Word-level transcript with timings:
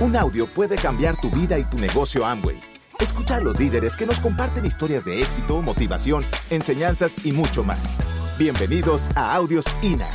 Un 0.00 0.14
audio 0.14 0.46
puede 0.46 0.76
cambiar 0.76 1.20
tu 1.20 1.28
vida 1.28 1.58
y 1.58 1.64
tu 1.64 1.76
negocio 1.76 2.24
Amway. 2.24 2.60
Escucha 3.00 3.34
a 3.34 3.40
los 3.40 3.58
líderes 3.58 3.96
que 3.96 4.06
nos 4.06 4.20
comparten 4.20 4.64
historias 4.64 5.04
de 5.04 5.20
éxito, 5.22 5.60
motivación, 5.60 6.24
enseñanzas 6.50 7.26
y 7.26 7.32
mucho 7.32 7.64
más. 7.64 7.98
Bienvenidos 8.38 9.08
a 9.16 9.34
Audios 9.34 9.66
INA. 9.82 10.08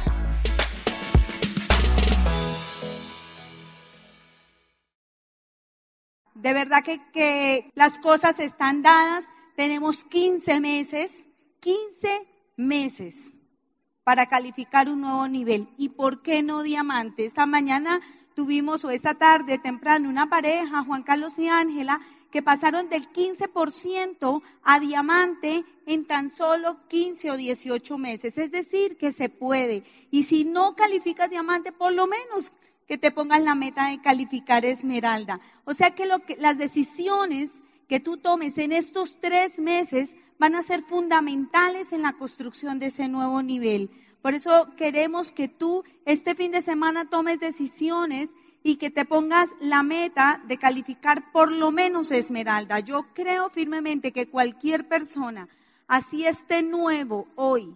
De 6.34 6.54
verdad 6.54 6.82
que, 6.82 7.02
que 7.12 7.70
las 7.76 8.00
cosas 8.00 8.40
están 8.40 8.84
dadas. 8.84 9.26
Tenemos 9.58 10.06
15 10.06 10.62
meses, 10.62 11.28
15 11.60 12.26
meses 12.56 13.34
para 14.06 14.28
calificar 14.28 14.88
un 14.88 15.02
nuevo 15.02 15.28
nivel. 15.28 15.68
¿Y 15.78 15.90
por 15.90 16.22
qué 16.22 16.42
no 16.42 16.64
diamante? 16.64 17.26
Esta 17.26 17.46
mañana 17.46 18.00
tuvimos, 18.36 18.84
o 18.86 18.90
esta 18.90 19.14
tarde 19.14 19.58
temprano, 19.58 20.10
una 20.10 20.30
pareja, 20.30 20.84
Juan 20.84 21.04
Carlos 21.04 21.38
y 21.40 21.48
Ángela, 21.48 22.02
que 22.32 22.42
pasaron 22.42 22.90
del 22.90 23.12
15% 23.12 24.42
a 24.64 24.80
diamante 24.80 25.64
en 25.86 26.06
tan 26.06 26.32
solo 26.32 26.78
15 26.88 27.30
o 27.30 27.38
18 27.38 27.98
meses. 28.00 28.38
Es 28.40 28.52
decir, 28.52 28.98
que 28.98 29.12
se 29.12 29.30
puede. 29.30 29.84
Y 30.10 30.24
si 30.24 30.44
no 30.44 30.76
calificas 30.76 31.30
diamante, 31.30 31.72
por 31.72 31.94
lo 31.94 32.08
menos 32.08 32.52
que 32.88 32.98
te 32.98 33.12
pongas 33.12 33.42
la 33.42 33.54
meta 33.54 33.90
de 33.90 34.02
calificar 34.02 34.66
esmeralda. 34.66 35.40
O 35.66 35.74
sea 35.76 35.92
que, 35.92 36.06
lo 36.06 36.20
que 36.20 36.36
las 36.38 36.58
decisiones 36.58 37.52
que 37.88 38.00
tú 38.00 38.18
tomes 38.18 38.58
en 38.58 38.72
estos 38.72 39.20
tres 39.22 39.60
meses 39.60 40.16
van 40.40 40.56
a 40.56 40.64
ser 40.64 40.82
fundamentales 40.82 41.94
en 41.94 42.02
la 42.02 42.14
construcción 42.14 42.80
de 42.80 42.88
ese 42.88 43.08
nuevo 43.08 43.44
nivel. 43.44 43.92
Por 44.24 44.34
eso 44.34 44.70
queremos 44.78 45.34
que 45.34 45.50
tú 45.50 45.84
este 46.06 46.34
fin 46.34 46.54
de 46.54 46.62
semana 46.62 47.10
tomes 47.10 47.42
decisiones 47.42 48.30
y 48.64 48.78
que 48.78 48.90
te 48.90 49.04
pongas 49.04 49.50
la 49.60 49.84
meta 49.84 50.42
de 50.48 50.58
calificar 50.58 51.30
por 51.34 51.52
lo 51.52 51.72
menos 51.72 52.10
esmeralda. 52.10 52.80
Yo 52.80 53.08
creo 53.14 53.50
firmemente 53.50 54.14
que 54.14 54.30
cualquier 54.30 54.88
persona, 54.88 55.50
así 55.88 56.26
esté 56.26 56.64
nuevo 56.64 57.28
hoy, 57.36 57.76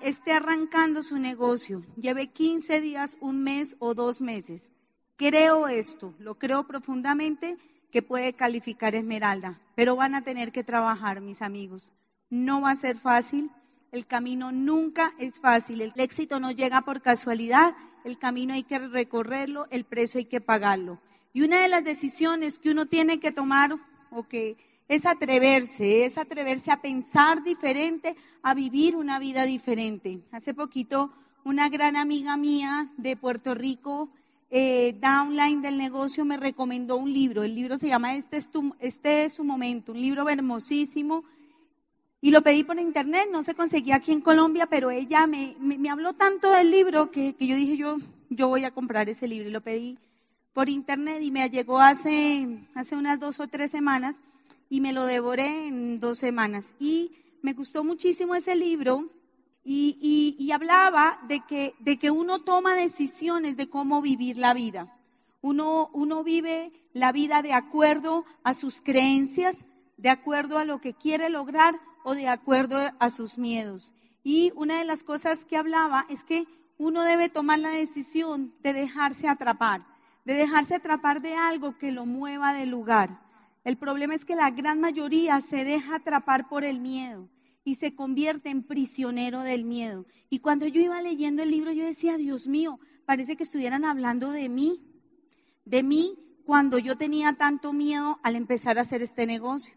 esté 0.00 0.32
arrancando 0.32 1.02
su 1.02 1.18
negocio, 1.18 1.84
lleve 1.96 2.28
15 2.28 2.80
días, 2.80 3.18
un 3.20 3.42
mes 3.42 3.76
o 3.78 3.92
dos 3.92 4.22
meses, 4.22 4.72
creo 5.16 5.68
esto, 5.68 6.14
lo 6.18 6.36
creo 6.36 6.66
profundamente 6.66 7.58
que 7.92 8.00
puede 8.00 8.32
calificar 8.32 8.94
Esmeralda, 8.94 9.60
pero 9.74 9.96
van 9.96 10.14
a 10.14 10.24
tener 10.24 10.50
que 10.50 10.64
trabajar, 10.64 11.20
mis 11.20 11.42
amigos. 11.42 11.92
No 12.30 12.62
va 12.62 12.70
a 12.70 12.76
ser 12.76 12.96
fácil, 12.96 13.50
el 13.96 14.06
camino 14.06 14.52
nunca 14.52 15.14
es 15.18 15.40
fácil, 15.40 15.80
el 15.80 15.92
éxito 15.96 16.38
no 16.38 16.50
llega 16.50 16.82
por 16.82 17.00
casualidad, 17.02 17.74
el 18.04 18.18
camino 18.18 18.54
hay 18.54 18.62
que 18.62 18.78
recorrerlo, 18.78 19.66
el 19.70 19.84
precio 19.84 20.18
hay 20.18 20.26
que 20.26 20.40
pagarlo. 20.40 21.00
Y 21.32 21.42
una 21.42 21.60
de 21.60 21.68
las 21.68 21.84
decisiones 21.84 22.58
que 22.58 22.70
uno 22.70 22.86
tiene 22.86 23.18
que 23.18 23.32
tomar 23.32 23.74
o 24.10 24.22
que 24.24 24.56
es 24.88 25.04
atreverse, 25.04 26.04
es 26.04 26.16
atreverse 26.16 26.70
a 26.70 26.80
pensar 26.80 27.42
diferente, 27.42 28.16
a 28.42 28.54
vivir 28.54 28.96
una 28.96 29.18
vida 29.18 29.44
diferente. 29.44 30.20
Hace 30.30 30.54
poquito 30.54 31.10
una 31.44 31.68
gran 31.68 31.96
amiga 31.96 32.36
mía 32.36 32.88
de 32.96 33.16
Puerto 33.16 33.54
Rico 33.54 34.10
eh, 34.48 34.96
downline 35.00 35.60
del 35.60 35.76
negocio 35.76 36.24
me 36.24 36.36
recomendó 36.36 36.96
un 36.96 37.12
libro. 37.12 37.42
El 37.42 37.54
libro 37.54 37.78
se 37.78 37.88
llama 37.88 38.14
Este 38.14 38.36
es, 38.36 38.48
este 38.78 39.24
es 39.24 39.34
su 39.34 39.44
momento, 39.44 39.92
un 39.92 40.00
libro 40.00 40.28
hermosísimo. 40.28 41.24
Y 42.20 42.30
lo 42.30 42.42
pedí 42.42 42.64
por 42.64 42.80
internet, 42.80 43.28
no 43.30 43.42
se 43.42 43.54
conseguía 43.54 43.96
aquí 43.96 44.12
en 44.12 44.20
Colombia, 44.20 44.66
pero 44.66 44.90
ella 44.90 45.26
me, 45.26 45.54
me, 45.60 45.90
habló 45.90 46.14
tanto 46.14 46.50
del 46.50 46.70
libro 46.70 47.10
que, 47.10 47.34
que, 47.34 47.46
yo 47.46 47.54
dije, 47.54 47.76
yo, 47.76 47.96
yo 48.30 48.48
voy 48.48 48.64
a 48.64 48.70
comprar 48.70 49.08
ese 49.08 49.28
libro. 49.28 49.48
Y 49.48 49.52
lo 49.52 49.60
pedí 49.60 49.98
por 50.52 50.68
internet 50.70 51.22
y 51.22 51.30
me 51.30 51.48
llegó 51.50 51.80
hace, 51.80 52.66
hace 52.74 52.96
unas 52.96 53.20
dos 53.20 53.40
o 53.40 53.46
tres 53.46 53.70
semanas 53.70 54.16
y 54.70 54.80
me 54.80 54.92
lo 54.92 55.04
devoré 55.04 55.68
en 55.68 56.00
dos 56.00 56.18
semanas. 56.18 56.74
Y 56.80 57.12
me 57.42 57.52
gustó 57.52 57.84
muchísimo 57.84 58.34
ese 58.34 58.56
libro 58.56 59.10
y, 59.62 60.50
hablaba 60.52 61.20
de 61.28 61.40
que, 61.40 61.74
de 61.80 61.98
que 61.98 62.10
uno 62.10 62.38
toma 62.38 62.74
decisiones 62.74 63.56
de 63.56 63.68
cómo 63.68 64.00
vivir 64.00 64.38
la 64.38 64.54
vida. 64.54 64.96
Uno, 65.42 65.90
uno 65.92 66.24
vive 66.24 66.72
la 66.92 67.12
vida 67.12 67.42
de 67.42 67.52
acuerdo 67.52 68.24
a 68.42 68.54
sus 68.54 68.80
creencias, 68.80 69.56
de 69.96 70.08
acuerdo 70.08 70.58
a 70.58 70.64
lo 70.64 70.80
que 70.80 70.94
quiere 70.94 71.28
lograr 71.28 71.74
o 72.08 72.14
de 72.14 72.28
acuerdo 72.28 72.78
a 73.00 73.10
sus 73.10 73.36
miedos. 73.36 73.92
Y 74.22 74.52
una 74.54 74.78
de 74.78 74.84
las 74.84 75.02
cosas 75.02 75.44
que 75.44 75.56
hablaba 75.56 76.06
es 76.08 76.22
que 76.22 76.46
uno 76.78 77.02
debe 77.02 77.28
tomar 77.28 77.58
la 77.58 77.70
decisión 77.70 78.54
de 78.62 78.72
dejarse 78.72 79.26
atrapar, 79.26 79.82
de 80.24 80.34
dejarse 80.34 80.76
atrapar 80.76 81.20
de 81.20 81.34
algo 81.34 81.76
que 81.76 81.90
lo 81.90 82.06
mueva 82.06 82.52
del 82.52 82.70
lugar. 82.70 83.18
El 83.64 83.76
problema 83.76 84.14
es 84.14 84.24
que 84.24 84.36
la 84.36 84.52
gran 84.52 84.78
mayoría 84.78 85.40
se 85.40 85.64
deja 85.64 85.96
atrapar 85.96 86.48
por 86.48 86.62
el 86.62 86.78
miedo 86.78 87.28
y 87.64 87.74
se 87.74 87.96
convierte 87.96 88.50
en 88.50 88.62
prisionero 88.62 89.40
del 89.40 89.64
miedo. 89.64 90.06
Y 90.30 90.38
cuando 90.38 90.68
yo 90.68 90.80
iba 90.80 91.02
leyendo 91.02 91.42
el 91.42 91.50
libro, 91.50 91.72
yo 91.72 91.84
decía, 91.84 92.16
Dios 92.18 92.46
mío, 92.46 92.78
parece 93.04 93.36
que 93.36 93.42
estuvieran 93.42 93.84
hablando 93.84 94.30
de 94.30 94.48
mí, 94.48 94.80
de 95.64 95.82
mí 95.82 96.20
cuando 96.44 96.78
yo 96.78 96.96
tenía 96.96 97.32
tanto 97.32 97.72
miedo 97.72 98.20
al 98.22 98.36
empezar 98.36 98.78
a 98.78 98.82
hacer 98.82 99.02
este 99.02 99.26
negocio. 99.26 99.74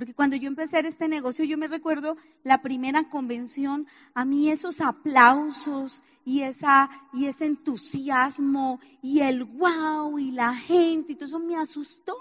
Porque 0.00 0.14
cuando 0.14 0.34
yo 0.34 0.48
empecé 0.48 0.78
este 0.78 1.08
negocio, 1.08 1.44
yo 1.44 1.58
me 1.58 1.68
recuerdo 1.68 2.16
la 2.42 2.62
primera 2.62 3.10
convención, 3.10 3.86
a 4.14 4.24
mí 4.24 4.50
esos 4.50 4.80
aplausos 4.80 6.02
y, 6.24 6.40
esa, 6.40 6.88
y 7.12 7.26
ese 7.26 7.44
entusiasmo 7.44 8.80
y 9.02 9.20
el 9.20 9.44
wow 9.44 10.18
y 10.18 10.30
la 10.30 10.54
gente 10.54 11.12
y 11.12 11.16
todo 11.16 11.26
eso 11.26 11.38
me 11.38 11.54
asustó. 11.54 12.16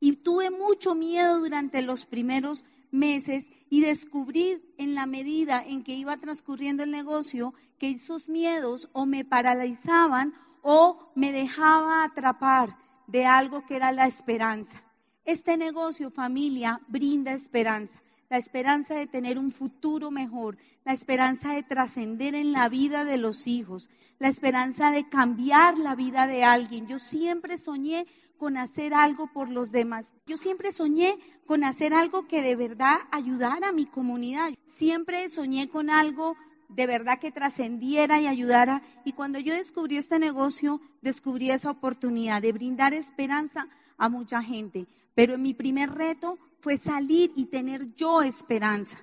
Y 0.00 0.12
tuve 0.12 0.50
mucho 0.50 0.94
miedo 0.94 1.38
durante 1.40 1.82
los 1.82 2.06
primeros 2.06 2.64
meses 2.90 3.50
y 3.68 3.82
descubrí 3.82 4.62
en 4.78 4.94
la 4.94 5.04
medida 5.04 5.62
en 5.62 5.84
que 5.84 5.92
iba 5.92 6.16
transcurriendo 6.16 6.82
el 6.82 6.90
negocio 6.90 7.52
que 7.78 7.90
esos 7.90 8.30
miedos 8.30 8.88
o 8.94 9.04
me 9.04 9.26
paralizaban 9.26 10.32
o 10.62 11.12
me 11.14 11.30
dejaba 11.30 12.04
atrapar 12.04 12.78
de 13.06 13.26
algo 13.26 13.66
que 13.66 13.76
era 13.76 13.92
la 13.92 14.06
esperanza. 14.06 14.82
Este 15.28 15.58
negocio, 15.58 16.10
familia, 16.10 16.80
brinda 16.88 17.34
esperanza. 17.34 18.00
La 18.30 18.38
esperanza 18.38 18.94
de 18.94 19.06
tener 19.06 19.38
un 19.38 19.52
futuro 19.52 20.10
mejor, 20.10 20.56
la 20.86 20.94
esperanza 20.94 21.52
de 21.52 21.62
trascender 21.62 22.34
en 22.34 22.52
la 22.52 22.70
vida 22.70 23.04
de 23.04 23.18
los 23.18 23.46
hijos, 23.46 23.90
la 24.18 24.28
esperanza 24.28 24.90
de 24.90 25.06
cambiar 25.06 25.76
la 25.76 25.94
vida 25.94 26.26
de 26.26 26.44
alguien. 26.44 26.86
Yo 26.86 26.98
siempre 26.98 27.58
soñé 27.58 28.06
con 28.38 28.56
hacer 28.56 28.94
algo 28.94 29.26
por 29.26 29.50
los 29.50 29.70
demás. 29.70 30.14
Yo 30.26 30.38
siempre 30.38 30.72
soñé 30.72 31.18
con 31.44 31.62
hacer 31.62 31.92
algo 31.92 32.26
que 32.26 32.40
de 32.40 32.56
verdad 32.56 32.96
ayudara 33.10 33.68
a 33.68 33.72
mi 33.72 33.84
comunidad. 33.84 34.54
Siempre 34.64 35.28
soñé 35.28 35.68
con 35.68 35.90
algo 35.90 36.38
de 36.68 36.86
verdad 36.86 37.18
que 37.18 37.32
trascendiera 37.32 38.20
y 38.20 38.26
ayudara. 38.26 38.82
Y 39.04 39.12
cuando 39.12 39.38
yo 39.38 39.54
descubrí 39.54 39.96
este 39.96 40.18
negocio, 40.18 40.80
descubrí 41.02 41.50
esa 41.50 41.70
oportunidad 41.70 42.42
de 42.42 42.52
brindar 42.52 42.94
esperanza 42.94 43.66
a 43.96 44.08
mucha 44.08 44.42
gente. 44.42 44.86
Pero 45.14 45.38
mi 45.38 45.54
primer 45.54 45.90
reto 45.90 46.38
fue 46.60 46.76
salir 46.76 47.32
y 47.34 47.46
tener 47.46 47.94
yo 47.94 48.22
esperanza. 48.22 48.98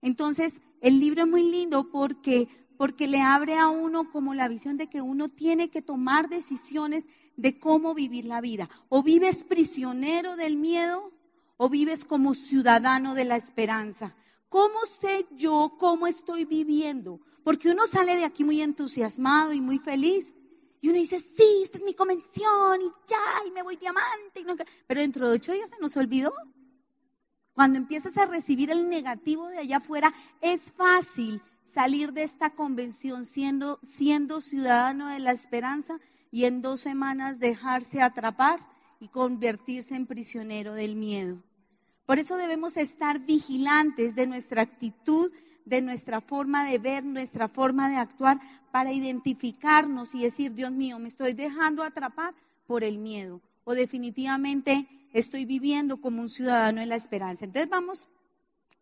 Entonces, 0.00 0.54
el 0.80 1.00
libro 1.00 1.22
es 1.22 1.28
muy 1.28 1.50
lindo 1.50 1.90
porque 1.90 2.48
porque 2.76 3.06
le 3.06 3.20
abre 3.20 3.56
a 3.56 3.68
uno 3.68 4.10
como 4.10 4.34
la 4.34 4.48
visión 4.48 4.76
de 4.76 4.88
que 4.88 5.00
uno 5.00 5.28
tiene 5.28 5.70
que 5.70 5.82
tomar 5.82 6.28
decisiones 6.28 7.06
de 7.36 7.58
cómo 7.58 7.94
vivir 7.94 8.24
la 8.24 8.40
vida. 8.40 8.68
O 8.88 9.02
vives 9.02 9.44
prisionero 9.44 10.36
del 10.36 10.56
miedo 10.56 11.12
o 11.56 11.68
vives 11.68 12.04
como 12.04 12.34
ciudadano 12.34 13.14
de 13.14 13.24
la 13.24 13.36
esperanza. 13.36 14.14
¿Cómo 14.48 14.86
sé 14.86 15.26
yo 15.32 15.74
cómo 15.78 16.06
estoy 16.06 16.44
viviendo? 16.44 17.20
Porque 17.42 17.70
uno 17.70 17.86
sale 17.86 18.16
de 18.16 18.24
aquí 18.24 18.44
muy 18.44 18.60
entusiasmado 18.60 19.52
y 19.52 19.60
muy 19.60 19.78
feliz. 19.78 20.34
Y 20.80 20.90
uno 20.90 20.98
dice, 20.98 21.20
sí, 21.20 21.62
esta 21.62 21.78
es 21.78 21.84
mi 21.84 21.94
convención 21.94 22.82
y 22.82 22.90
ya, 23.08 23.46
y 23.46 23.50
me 23.50 23.62
voy 23.62 23.76
diamante. 23.76 24.40
Y 24.40 24.44
Pero 24.86 25.00
dentro 25.00 25.28
de 25.28 25.36
ocho 25.36 25.52
días 25.52 25.70
se 25.70 25.78
nos 25.80 25.96
olvidó. 25.96 26.34
Cuando 27.54 27.78
empiezas 27.78 28.16
a 28.18 28.26
recibir 28.26 28.70
el 28.70 28.88
negativo 28.88 29.48
de 29.48 29.58
allá 29.58 29.78
afuera, 29.78 30.12
es 30.40 30.72
fácil 30.72 31.40
salir 31.62 32.12
de 32.12 32.22
esta 32.22 32.50
convención 32.50 33.26
siendo, 33.26 33.80
siendo 33.82 34.40
ciudadano 34.40 35.08
de 35.08 35.20
la 35.20 35.32
esperanza 35.32 35.98
y 36.30 36.44
en 36.44 36.62
dos 36.62 36.80
semanas 36.80 37.38
dejarse 37.38 38.02
atrapar 38.02 38.60
y 39.00 39.08
convertirse 39.08 39.94
en 39.94 40.06
prisionero 40.06 40.74
del 40.74 40.96
miedo. 40.96 41.42
Por 42.06 42.18
eso 42.18 42.36
debemos 42.36 42.76
estar 42.76 43.20
vigilantes 43.20 44.14
de 44.14 44.26
nuestra 44.26 44.62
actitud, 44.62 45.32
de 45.64 45.80
nuestra 45.80 46.20
forma 46.20 46.68
de 46.68 46.78
ver, 46.78 47.04
nuestra 47.04 47.48
forma 47.48 47.88
de 47.88 47.96
actuar, 47.96 48.40
para 48.70 48.92
identificarnos 48.92 50.14
y 50.14 50.22
decir, 50.22 50.52
Dios 50.52 50.70
mío, 50.70 50.98
me 50.98 51.08
estoy 51.08 51.32
dejando 51.32 51.82
atrapar 51.82 52.34
por 52.66 52.84
el 52.84 52.98
miedo 52.98 53.40
o 53.64 53.74
definitivamente 53.74 54.86
estoy 55.12 55.44
viviendo 55.44 55.98
como 55.98 56.20
un 56.20 56.28
ciudadano 56.28 56.80
de 56.80 56.86
la 56.86 56.96
esperanza. 56.96 57.44
Entonces 57.44 57.70
vamos 57.70 58.08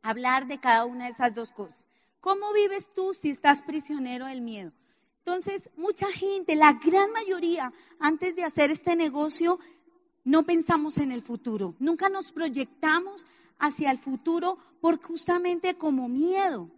a 0.02 0.10
hablar 0.10 0.46
de 0.46 0.58
cada 0.58 0.84
una 0.84 1.04
de 1.04 1.12
esas 1.12 1.34
dos 1.34 1.52
cosas. 1.52 1.86
¿Cómo 2.20 2.52
vives 2.52 2.90
tú 2.94 3.14
si 3.14 3.30
estás 3.30 3.62
prisionero 3.62 4.26
del 4.26 4.40
miedo? 4.40 4.72
Entonces, 5.24 5.70
mucha 5.76 6.08
gente, 6.08 6.56
la 6.56 6.72
gran 6.72 7.12
mayoría, 7.12 7.72
antes 8.00 8.34
de 8.34 8.42
hacer 8.42 8.72
este 8.72 8.96
negocio, 8.96 9.60
no 10.24 10.44
pensamos 10.44 10.98
en 10.98 11.12
el 11.12 11.22
futuro. 11.22 11.74
Nunca 11.78 12.08
nos 12.08 12.32
proyectamos 12.32 13.26
hacia 13.58 13.90
el 13.90 13.98
futuro 13.98 14.58
por 14.80 15.02
justamente 15.02 15.74
como 15.74 16.08
miedo 16.08 16.68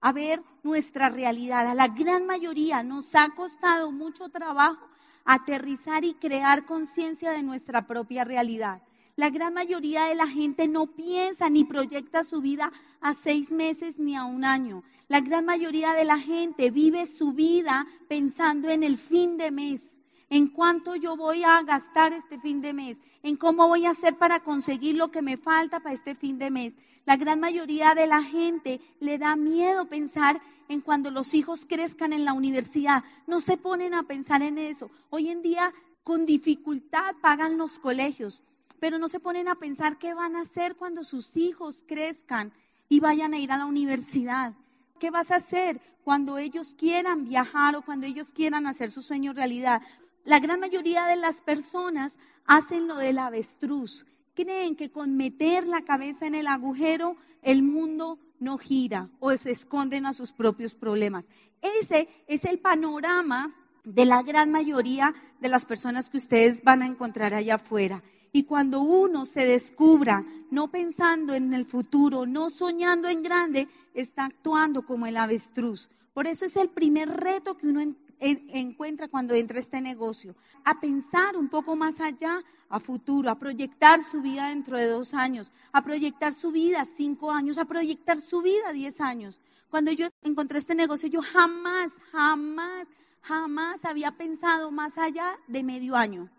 a 0.00 0.12
ver 0.12 0.42
nuestra 0.62 1.08
realidad. 1.08 1.66
A 1.68 1.74
la 1.74 1.88
gran 1.88 2.26
mayoría 2.26 2.82
nos 2.82 3.14
ha 3.14 3.28
costado 3.30 3.90
mucho 3.90 4.28
trabajo 4.28 4.88
aterrizar 5.24 6.04
y 6.04 6.14
crear 6.14 6.64
conciencia 6.64 7.32
de 7.32 7.42
nuestra 7.42 7.86
propia 7.86 8.24
realidad. 8.24 8.82
La 9.16 9.30
gran 9.30 9.54
mayoría 9.54 10.04
de 10.04 10.14
la 10.14 10.26
gente 10.26 10.68
no 10.68 10.86
piensa 10.86 11.48
ni 11.48 11.64
proyecta 11.64 12.22
su 12.22 12.40
vida 12.40 12.70
a 13.00 13.14
seis 13.14 13.50
meses 13.50 13.98
ni 13.98 14.14
a 14.14 14.24
un 14.24 14.44
año. 14.44 14.84
La 15.08 15.20
gran 15.20 15.44
mayoría 15.44 15.92
de 15.94 16.04
la 16.04 16.18
gente 16.18 16.70
vive 16.70 17.06
su 17.06 17.32
vida 17.32 17.86
pensando 18.08 18.68
en 18.68 18.82
el 18.82 18.98
fin 18.98 19.38
de 19.38 19.50
mes, 19.50 19.95
en 20.30 20.48
cuánto 20.48 20.96
yo 20.96 21.16
voy 21.16 21.44
a 21.44 21.62
gastar 21.62 22.12
este 22.12 22.38
fin 22.38 22.60
de 22.60 22.72
mes, 22.72 22.98
en 23.22 23.36
cómo 23.36 23.68
voy 23.68 23.86
a 23.86 23.90
hacer 23.90 24.16
para 24.16 24.40
conseguir 24.40 24.96
lo 24.96 25.10
que 25.10 25.22
me 25.22 25.36
falta 25.36 25.80
para 25.80 25.94
este 25.94 26.14
fin 26.14 26.38
de 26.38 26.50
mes. 26.50 26.74
La 27.04 27.16
gran 27.16 27.40
mayoría 27.40 27.94
de 27.94 28.06
la 28.06 28.22
gente 28.22 28.80
le 29.00 29.18
da 29.18 29.36
miedo 29.36 29.86
pensar 29.86 30.40
en 30.68 30.80
cuando 30.80 31.10
los 31.10 31.34
hijos 31.34 31.64
crezcan 31.66 32.12
en 32.12 32.24
la 32.24 32.32
universidad. 32.32 33.04
No 33.26 33.40
se 33.40 33.56
ponen 33.56 33.94
a 33.94 34.02
pensar 34.02 34.42
en 34.42 34.58
eso. 34.58 34.90
Hoy 35.10 35.28
en 35.28 35.42
día 35.42 35.72
con 36.02 36.26
dificultad 36.26 37.14
pagan 37.20 37.58
los 37.58 37.78
colegios 37.78 38.42
pero 38.80 38.98
no 38.98 39.08
se 39.08 39.20
ponen 39.20 39.48
a 39.48 39.56
pensar 39.56 39.98
qué 39.98 40.14
van 40.14 40.36
a 40.36 40.42
hacer 40.42 40.76
cuando 40.76 41.04
sus 41.04 41.36
hijos 41.36 41.82
crezcan 41.86 42.52
y 42.88 43.00
vayan 43.00 43.34
a 43.34 43.38
ir 43.38 43.52
a 43.52 43.58
la 43.58 43.66
universidad. 43.66 44.52
¿Qué 44.98 45.10
vas 45.10 45.30
a 45.30 45.36
hacer 45.36 45.80
cuando 46.04 46.38
ellos 46.38 46.74
quieran 46.78 47.24
viajar 47.24 47.76
o 47.76 47.82
cuando 47.82 48.06
ellos 48.06 48.32
quieran 48.32 48.66
hacer 48.66 48.90
su 48.90 49.02
sueño 49.02 49.32
realidad? 49.32 49.82
La 50.26 50.40
gran 50.40 50.58
mayoría 50.58 51.06
de 51.06 51.14
las 51.14 51.40
personas 51.40 52.12
hacen 52.46 52.88
lo 52.88 52.96
del 52.96 53.18
avestruz. 53.18 54.06
Creen 54.34 54.74
que 54.74 54.90
con 54.90 55.16
meter 55.16 55.68
la 55.68 55.82
cabeza 55.82 56.26
en 56.26 56.34
el 56.34 56.48
agujero 56.48 57.16
el 57.42 57.62
mundo 57.62 58.18
no 58.40 58.58
gira 58.58 59.08
o 59.20 59.30
se 59.36 59.52
esconden 59.52 60.04
a 60.04 60.12
sus 60.12 60.32
propios 60.32 60.74
problemas. 60.74 61.26
Ese 61.62 62.08
es 62.26 62.44
el 62.44 62.58
panorama 62.58 63.54
de 63.84 64.04
la 64.04 64.24
gran 64.24 64.50
mayoría 64.50 65.14
de 65.38 65.48
las 65.48 65.64
personas 65.64 66.10
que 66.10 66.16
ustedes 66.16 66.64
van 66.64 66.82
a 66.82 66.86
encontrar 66.86 67.32
allá 67.32 67.54
afuera. 67.54 68.02
Y 68.32 68.42
cuando 68.42 68.80
uno 68.80 69.26
se 69.26 69.46
descubra 69.46 70.24
no 70.50 70.72
pensando 70.72 71.34
en 71.34 71.54
el 71.54 71.66
futuro, 71.66 72.26
no 72.26 72.50
soñando 72.50 73.08
en 73.08 73.22
grande, 73.22 73.68
está 73.94 74.24
actuando 74.24 74.82
como 74.82 75.06
el 75.06 75.18
avestruz. 75.18 75.88
Por 76.12 76.26
eso 76.26 76.46
es 76.46 76.56
el 76.56 76.68
primer 76.68 77.10
reto 77.10 77.56
que 77.56 77.68
uno 77.68 77.80
encuentra 78.20 79.08
cuando 79.08 79.34
entra 79.34 79.58
este 79.58 79.80
negocio, 79.80 80.34
a 80.64 80.80
pensar 80.80 81.36
un 81.36 81.48
poco 81.48 81.76
más 81.76 82.00
allá, 82.00 82.42
a 82.68 82.80
futuro, 82.80 83.30
a 83.30 83.38
proyectar 83.38 84.02
su 84.02 84.20
vida 84.22 84.48
dentro 84.48 84.78
de 84.78 84.86
dos 84.86 85.14
años, 85.14 85.52
a 85.72 85.82
proyectar 85.82 86.34
su 86.34 86.50
vida 86.50 86.84
cinco 86.84 87.30
años, 87.30 87.58
a 87.58 87.64
proyectar 87.64 88.20
su 88.20 88.42
vida 88.42 88.72
diez 88.72 89.00
años. 89.00 89.40
Cuando 89.70 89.92
yo 89.92 90.08
encontré 90.22 90.58
este 90.58 90.74
negocio, 90.74 91.08
yo 91.08 91.20
jamás, 91.22 91.92
jamás, 92.10 92.88
jamás 93.20 93.84
había 93.84 94.12
pensado 94.12 94.70
más 94.70 94.96
allá 94.98 95.38
de 95.46 95.62
medio 95.62 95.96
año 95.96 96.30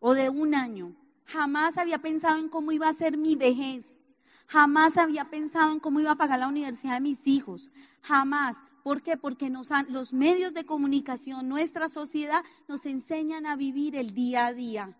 o 0.00 0.14
de 0.14 0.28
un 0.28 0.54
año. 0.54 0.94
Jamás 1.26 1.76
había 1.76 1.98
pensado 1.98 2.38
en 2.38 2.48
cómo 2.48 2.72
iba 2.72 2.88
a 2.88 2.94
ser 2.94 3.16
mi 3.16 3.36
vejez. 3.36 4.00
Jamás 4.46 4.96
había 4.96 5.26
pensado 5.26 5.72
en 5.72 5.80
cómo 5.80 6.00
iba 6.00 6.12
a 6.12 6.16
pagar 6.16 6.38
la 6.38 6.48
universidad 6.48 6.94
de 6.94 7.00
mis 7.00 7.26
hijos. 7.26 7.70
Jamás. 8.02 8.56
¿Por 8.88 9.02
qué? 9.02 9.18
Porque 9.18 9.52
los 9.90 10.14
medios 10.14 10.54
de 10.54 10.64
comunicación, 10.64 11.46
nuestra 11.46 11.90
sociedad, 11.90 12.42
nos 12.68 12.86
enseñan 12.86 13.44
a 13.44 13.54
vivir 13.54 13.94
el 13.94 14.14
día 14.14 14.46
a 14.46 14.54
día. 14.54 14.96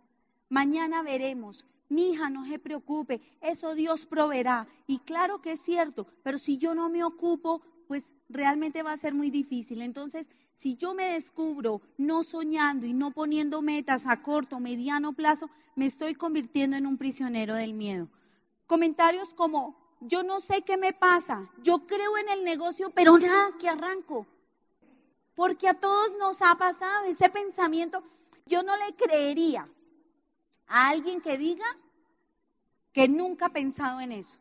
Mañana 0.51 1.03
veremos. 1.03 1.65
Mi 1.89 2.11
hija, 2.11 2.29
no 2.29 2.45
se 2.45 2.59
preocupe, 2.59 3.23
eso 3.41 3.75
Dios 3.75 4.05
proveerá. 4.05 4.69
Y 4.87 4.99
claro 4.99 5.41
que 5.41 5.53
es 5.53 5.63
cierto, 5.63 6.07
pero 6.23 6.37
si 6.37 6.59
yo 6.59 6.75
no 6.75 6.91
me 6.91 7.03
ocupo, 7.03 7.63
pues 7.87 8.13
realmente 8.29 8.83
va 8.83 8.93
a 8.93 8.99
ser 8.99 9.15
muy 9.15 9.31
difícil. 9.31 9.81
Entonces, 9.81 10.29
si 10.59 10.77
yo 10.77 10.93
me 10.93 11.13
descubro 11.15 11.81
no 11.97 12.25
soñando 12.25 12.85
y 12.85 12.93
no 12.93 13.13
poniendo 13.13 13.63
metas 13.63 14.07
a 14.07 14.21
corto, 14.21 14.61
mediano 14.61 15.15
plazo, 15.15 15.49
me 15.77 15.87
estoy 15.87 16.15
convirtiendo 16.15 16.77
en 16.77 16.87
un 16.87 16.99
prisionero 16.99 17.55
del 17.55 17.73
miedo. 17.73 18.11
Comentarios 18.67 19.33
como, 19.33 19.79
yo 20.01 20.23
no 20.23 20.41
sé 20.41 20.63
qué 20.63 20.77
me 20.77 20.93
pasa, 20.93 21.51
yo 21.63 21.87
creo 21.87 22.17
en 22.19 22.29
el 22.29 22.45
negocio, 22.45 22.91
pero 22.91 23.19
nada 23.19 23.53
que 23.59 23.69
arranco. 23.69 24.27
Porque 25.35 25.69
a 25.69 25.75
todos 25.75 26.17
nos 26.19 26.43
ha 26.43 26.57
pasado 26.57 27.05
ese 27.05 27.29
pensamiento. 27.31 28.03
Yo 28.47 28.63
no 28.63 28.77
le 28.77 28.95
creería 28.95 29.69
a 30.67 30.89
alguien 30.89 31.21
que 31.21 31.39
diga 31.39 31.67
que 32.93 33.09
nunca 33.09 33.47
ha 33.47 33.53
pensado 33.53 34.01
en 34.01 34.13
eso. 34.13 34.39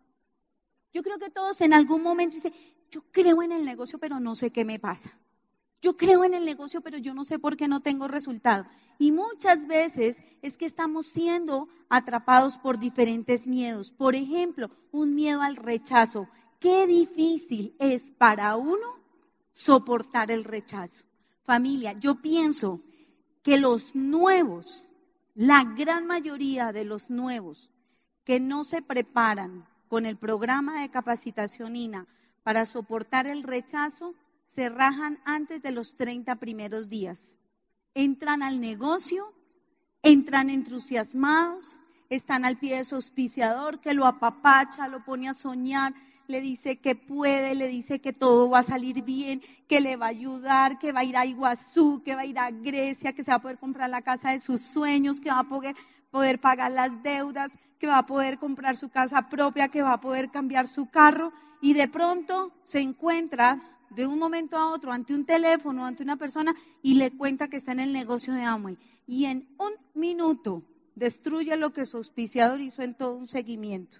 Yo 0.93 1.03
creo 1.03 1.19
que 1.19 1.29
todos 1.29 1.61
en 1.61 1.73
algún 1.73 2.01
momento 2.01 2.35
dicen, 2.35 2.53
yo 2.89 3.03
creo 3.11 3.43
en 3.43 3.51
el 3.51 3.65
negocio, 3.65 3.99
pero 3.99 4.19
no 4.19 4.35
sé 4.35 4.51
qué 4.51 4.65
me 4.65 4.79
pasa. 4.79 5.17
Yo 5.81 5.95
creo 5.95 6.23
en 6.23 6.33
el 6.33 6.45
negocio, 6.45 6.81
pero 6.81 6.97
yo 6.97 7.13
no 7.13 7.23
sé 7.23 7.39
por 7.39 7.55
qué 7.55 7.67
no 7.67 7.81
tengo 7.81 8.07
resultado. 8.07 8.65
Y 8.99 9.11
muchas 9.11 9.67
veces 9.67 10.17
es 10.41 10.57
que 10.57 10.65
estamos 10.65 11.05
siendo 11.05 11.67
atrapados 11.89 12.57
por 12.57 12.79
diferentes 12.79 13.45
miedos. 13.45 13.91
Por 13.91 14.15
ejemplo, 14.15 14.71
un 14.91 15.13
miedo 15.13 15.41
al 15.41 15.55
rechazo. 15.55 16.27
Qué 16.59 16.87
difícil 16.87 17.75
es 17.79 18.11
para 18.17 18.55
uno 18.55 18.97
soportar 19.53 20.31
el 20.31 20.43
rechazo. 20.43 21.05
Familia, 21.43 21.93
yo 21.99 22.15
pienso 22.15 22.81
que 23.43 23.57
los 23.57 23.95
nuevos, 23.95 24.85
la 25.35 25.63
gran 25.63 26.07
mayoría 26.07 26.73
de 26.73 26.83
los 26.83 27.09
nuevos 27.09 27.69
que 28.23 28.39
no 28.39 28.63
se 28.63 28.81
preparan 28.81 29.65
con 29.87 30.05
el 30.05 30.17
programa 30.17 30.81
de 30.81 30.89
capacitación 30.89 31.75
INA 31.75 32.07
para 32.43 32.65
soportar 32.65 33.27
el 33.27 33.43
rechazo, 33.43 34.15
se 34.57 34.69
rajan 34.69 35.19
antes 35.23 35.61
de 35.61 35.69
los 35.69 35.95
30 35.97 36.33
primeros 36.37 36.89
días. 36.89 37.37
Entran 37.93 38.41
al 38.41 38.59
negocio, 38.59 39.31
entran 40.01 40.49
entusiasmados, 40.49 41.77
están 42.09 42.43
al 42.43 42.57
pie 42.57 42.77
de 42.77 42.85
su 42.85 42.95
auspiciador 42.95 43.79
que 43.79 43.93
lo 43.93 44.07
apapacha, 44.07 44.87
lo 44.87 45.05
pone 45.05 45.29
a 45.29 45.35
soñar, 45.35 45.93
le 46.25 46.41
dice 46.41 46.77
que 46.77 46.95
puede, 46.95 47.53
le 47.53 47.67
dice 47.67 47.99
que 47.99 48.13
todo 48.13 48.49
va 48.49 48.59
a 48.59 48.63
salir 48.63 49.03
bien, 49.03 49.43
que 49.67 49.79
le 49.79 49.95
va 49.95 50.07
a 50.07 50.09
ayudar, 50.09 50.79
que 50.79 50.91
va 50.91 51.01
a 51.01 51.05
ir 51.05 51.17
a 51.17 51.27
Iguazú, 51.27 52.01
que 52.03 52.15
va 52.15 52.21
a 52.21 52.25
ir 52.25 52.39
a 52.39 52.49
Grecia, 52.49 53.13
que 53.13 53.23
se 53.23 53.29
va 53.29 53.37
a 53.37 53.41
poder 53.41 53.59
comprar 53.59 53.91
la 53.91 54.01
casa 54.01 54.31
de 54.31 54.39
sus 54.39 54.61
sueños, 54.61 55.21
que 55.21 55.29
va 55.29 55.41
a 55.41 55.47
poder, 55.47 55.75
poder 56.09 56.39
pagar 56.39 56.71
las 56.71 57.03
deudas, 57.03 57.51
que 57.77 57.85
va 57.85 57.99
a 57.99 58.07
poder 58.07 58.39
comprar 58.39 58.75
su 58.75 58.89
casa 58.89 59.29
propia, 59.29 59.67
que 59.67 59.83
va 59.83 59.93
a 59.93 60.01
poder 60.01 60.31
cambiar 60.31 60.67
su 60.67 60.87
carro 60.87 61.31
y 61.61 61.73
de 61.73 61.87
pronto 61.87 62.51
se 62.63 62.79
encuentra 62.79 63.61
de 63.89 64.07
un 64.07 64.19
momento 64.19 64.57
a 64.57 64.71
otro 64.71 64.91
ante 64.91 65.13
un 65.13 65.25
teléfono, 65.25 65.85
ante 65.85 66.03
una 66.03 66.17
persona 66.17 66.55
y 66.81 66.95
le 66.95 67.11
cuenta 67.11 67.47
que 67.47 67.57
está 67.57 67.71
en 67.71 67.79
el 67.79 67.93
negocio 67.93 68.33
de 68.33 68.43
Amway. 68.43 68.77
Y 69.07 69.25
en 69.25 69.47
un 69.57 69.73
minuto 69.93 70.63
destruye 70.95 71.55
lo 71.57 71.71
que 71.71 71.85
su 71.85 71.97
auspiciador 71.97 72.59
hizo 72.59 72.81
en 72.81 72.93
todo 72.93 73.15
un 73.15 73.27
seguimiento. 73.27 73.97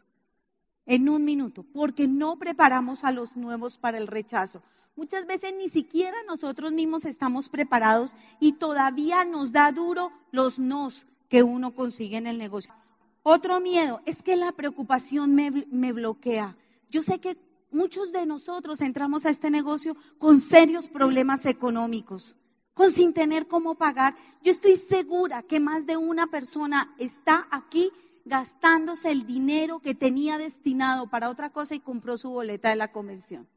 En 0.85 1.09
un 1.09 1.25
minuto, 1.25 1.63
porque 1.73 2.07
no 2.07 2.37
preparamos 2.37 3.03
a 3.03 3.11
los 3.11 3.35
nuevos 3.35 3.77
para 3.77 3.97
el 3.97 4.07
rechazo. 4.07 4.61
Muchas 4.95 5.27
veces 5.27 5.53
ni 5.55 5.69
siquiera 5.69 6.15
nosotros 6.27 6.71
mismos 6.71 7.05
estamos 7.05 7.49
preparados 7.49 8.15
y 8.39 8.53
todavía 8.53 9.25
nos 9.25 9.51
da 9.51 9.71
duro 9.71 10.11
los 10.31 10.57
nos 10.57 11.05
que 11.29 11.43
uno 11.43 11.75
consigue 11.75 12.17
en 12.17 12.25
el 12.25 12.37
negocio. 12.37 12.73
Otro 13.21 13.59
miedo 13.59 14.01
es 14.05 14.23
que 14.23 14.35
la 14.35 14.53
preocupación 14.53 15.35
me, 15.35 15.51
me 15.51 15.91
bloquea. 15.91 16.55
Yo 16.89 17.03
sé 17.03 17.19
que 17.19 17.37
muchos 17.71 18.11
de 18.11 18.25
nosotros 18.25 18.81
entramos 18.81 19.25
a 19.25 19.29
este 19.29 19.49
negocio 19.49 19.95
con 20.17 20.41
serios 20.41 20.87
problemas 20.87 21.45
económicos, 21.45 22.35
con 22.73 22.91
sin 22.91 23.13
tener 23.13 23.47
cómo 23.47 23.75
pagar. 23.75 24.15
Yo 24.43 24.51
estoy 24.51 24.77
segura 24.77 25.43
que 25.43 25.59
más 25.59 25.85
de 25.85 25.97
una 25.97 26.27
persona 26.27 26.93
está 26.97 27.47
aquí 27.51 27.91
gastándose 28.25 29.11
el 29.11 29.25
dinero 29.25 29.79
que 29.79 29.95
tenía 29.95 30.37
destinado 30.37 31.07
para 31.07 31.29
otra 31.29 31.49
cosa 31.49 31.75
y 31.75 31.79
compró 31.79 32.17
su 32.17 32.29
boleta 32.29 32.69
de 32.69 32.75
la 32.75 32.91
convención. 32.91 33.47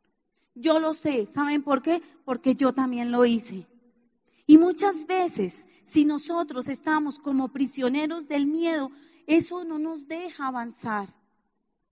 Yo 0.54 0.78
lo 0.78 0.94
sé, 0.94 1.26
¿saben 1.26 1.62
por 1.62 1.82
qué? 1.82 2.02
Porque 2.24 2.54
yo 2.54 2.72
también 2.72 3.10
lo 3.10 3.24
hice. 3.24 3.66
Y 4.46 4.58
muchas 4.58 5.06
veces, 5.06 5.66
si 5.84 6.04
nosotros 6.04 6.68
estamos 6.68 7.18
como 7.18 7.48
prisioneros 7.48 8.28
del 8.28 8.46
miedo, 8.46 8.90
eso 9.26 9.64
no 9.64 9.78
nos 9.78 10.08
deja 10.08 10.48
avanzar, 10.48 11.14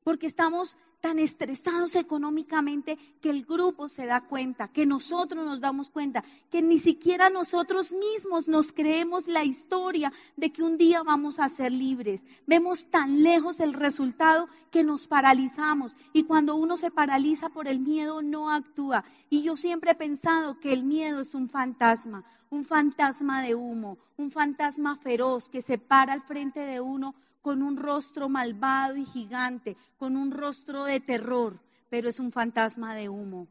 porque 0.03 0.27
estamos 0.27 0.77
tan 1.01 1.19
estresados 1.19 1.95
económicamente 1.95 2.99
que 3.21 3.31
el 3.31 3.45
grupo 3.45 3.89
se 3.89 4.07
da 4.07 4.23
cuenta, 4.23 4.69
que 4.69 4.87
nosotros 4.87 5.45
nos 5.45 5.61
damos 5.61 5.91
cuenta, 5.91 6.25
que 6.51 6.61
ni 6.61 6.79
siquiera 6.79 7.31
nosotros 7.31 7.93
mismos 7.93 8.49
nos 8.49 8.73
creemos 8.73 9.29
la 9.29 9.45
historia 9.45 10.13
de 10.37 10.51
que 10.51 10.63
un 10.63 10.77
día 10.77 11.03
vamos 11.03 11.39
a 11.39 11.49
ser 11.49 11.73
libres. 11.73 12.25
Vemos 12.47 12.87
tan 12.91 13.23
lejos 13.23 13.61
el 13.61 13.75
resultado 13.75 14.49
que 14.71 14.83
nos 14.83 15.07
paralizamos 15.07 15.97
y 16.13 16.25
cuando 16.25 16.57
uno 16.57 16.77
se 16.77 16.91
paraliza 16.91 17.49
por 17.49 17.69
el 17.69 17.79
miedo 17.79 18.23
no 18.23 18.51
actúa. 18.51 19.05
Y 19.31 19.43
yo 19.43 19.57
siempre 19.57 19.93
he 19.93 19.95
pensado 19.95 20.59
que 20.59 20.73
el 20.73 20.83
miedo 20.83 21.21
es 21.21 21.35
un 21.35 21.49
fantasma, 21.49 22.25
un 22.51 22.65
fantasma 22.65 23.43
de 23.43 23.55
humo, 23.55 23.99
un 24.17 24.31
fantasma 24.31 24.97
feroz 24.97 25.49
que 25.49 25.63
se 25.63 25.79
para 25.79 26.13
al 26.13 26.23
frente 26.23 26.61
de 26.61 26.81
uno 26.81 27.15
con 27.41 27.63
un 27.63 27.77
rostro 27.77 28.29
malvado 28.29 28.97
y 28.97 29.05
gigante, 29.05 29.77
con 29.97 30.17
un 30.17 30.31
rostro 30.31 30.85
de 30.85 31.01
terror, 31.01 31.61
pero 31.91 32.09
es 32.09 32.21
un 32.21 32.33
fantasma 32.33 32.95
de 32.95 33.09
humo. 33.09 33.49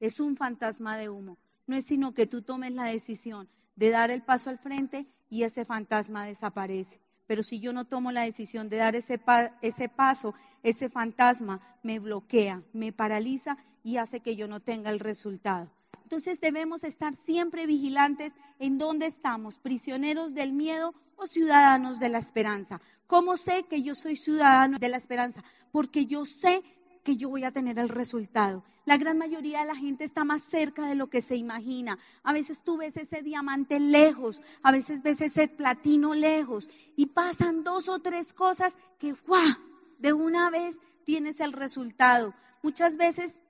Es 0.00 0.20
un 0.20 0.36
fantasma 0.36 0.96
de 0.96 1.08
humo. 1.08 1.38
No 1.66 1.76
es 1.76 1.84
sino 1.84 2.14
que 2.14 2.26
tú 2.26 2.42
tomes 2.42 2.72
la 2.72 2.84
decisión 2.84 3.48
de 3.76 3.90
dar 3.90 4.10
el 4.10 4.22
paso 4.22 4.50
al 4.50 4.58
frente 4.58 5.06
y 5.28 5.42
ese 5.42 5.64
fantasma 5.64 6.24
desaparece. 6.24 7.00
Pero 7.26 7.42
si 7.42 7.60
yo 7.60 7.72
no 7.72 7.84
tomo 7.84 8.10
la 8.10 8.22
decisión 8.22 8.68
de 8.68 8.78
dar 8.78 8.96
ese, 8.96 9.20
ese 9.60 9.88
paso, 9.88 10.34
ese 10.62 10.88
fantasma 10.88 11.60
me 11.82 11.98
bloquea, 11.98 12.62
me 12.72 12.92
paraliza 12.92 13.58
y 13.84 13.98
hace 13.98 14.20
que 14.20 14.34
yo 14.34 14.48
no 14.48 14.60
tenga 14.60 14.90
el 14.90 14.98
resultado. 14.98 15.70
Entonces 16.08 16.40
debemos 16.40 16.84
estar 16.84 17.14
siempre 17.14 17.66
vigilantes 17.66 18.32
en 18.58 18.78
dónde 18.78 19.04
estamos, 19.04 19.58
prisioneros 19.58 20.32
del 20.32 20.54
miedo 20.54 20.94
o 21.16 21.26
ciudadanos 21.26 22.00
de 22.00 22.08
la 22.08 22.16
esperanza. 22.16 22.80
¿Cómo 23.06 23.36
sé 23.36 23.66
que 23.68 23.82
yo 23.82 23.94
soy 23.94 24.16
ciudadano 24.16 24.78
de 24.78 24.88
la 24.88 24.96
esperanza? 24.96 25.44
Porque 25.70 26.06
yo 26.06 26.24
sé 26.24 26.62
que 27.04 27.18
yo 27.18 27.28
voy 27.28 27.44
a 27.44 27.52
tener 27.52 27.78
el 27.78 27.90
resultado. 27.90 28.64
La 28.86 28.96
gran 28.96 29.18
mayoría 29.18 29.60
de 29.60 29.66
la 29.66 29.76
gente 29.76 30.04
está 30.04 30.24
más 30.24 30.40
cerca 30.44 30.86
de 30.86 30.94
lo 30.94 31.08
que 31.08 31.20
se 31.20 31.36
imagina. 31.36 31.98
A 32.22 32.32
veces 32.32 32.62
tú 32.64 32.78
ves 32.78 32.96
ese 32.96 33.20
diamante 33.20 33.78
lejos, 33.78 34.40
a 34.62 34.72
veces 34.72 35.02
ves 35.02 35.20
ese 35.20 35.46
platino 35.46 36.14
lejos 36.14 36.70
y 36.96 37.04
pasan 37.04 37.64
dos 37.64 37.86
o 37.90 37.98
tres 37.98 38.32
cosas 38.32 38.72
que 38.98 39.12
¡guau! 39.12 39.58
de 39.98 40.14
una 40.14 40.48
vez 40.48 40.78
tienes 41.04 41.38
el 41.40 41.52
resultado. 41.52 42.32
Muchas 42.62 42.96
veces 42.96 43.42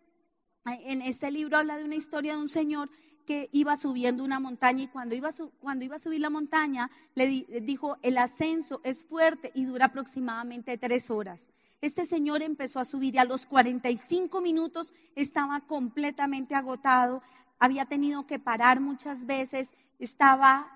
en 0.75 1.03
este 1.03 1.31
libro 1.31 1.57
habla 1.57 1.79
de 1.79 1.85
una 1.85 1.95
historia 1.95 2.35
de 2.35 2.41
un 2.41 2.49
señor 2.49 2.91
que 3.27 3.51
iba 3.53 3.77
subiendo 3.77 4.25
una 4.25 4.41
montaña 4.41 4.85
y 4.85 4.89
cuando 4.89 5.15
iba, 5.15 5.29
cuando 5.61 5.85
iba 5.85 5.97
a 5.97 5.99
subir 5.99 6.21
la 6.21 6.31
montaña 6.31 6.91
le 7.15 7.27
dijo, 7.61 7.99
el 8.03 8.17
ascenso 8.17 8.81
es 8.85 9.05
fuerte 9.05 9.53
y 9.55 9.67
dura 9.67 9.87
aproximadamente 9.87 10.79
tres 10.79 11.11
horas. 11.11 11.49
Este 11.81 12.07
señor 12.07 12.43
empezó 12.43 12.81
a 12.81 12.85
subir 12.85 13.15
y 13.15 13.19
a 13.19 13.25
los 13.25 13.45
45 13.45 14.41
minutos 14.41 14.95
estaba 15.15 15.61
completamente 15.61 16.55
agotado, 16.55 17.23
había 17.59 17.85
tenido 17.85 18.27
que 18.27 18.39
parar 18.39 18.81
muchas 18.81 19.27
veces, 19.27 19.69
estaba 19.99 20.67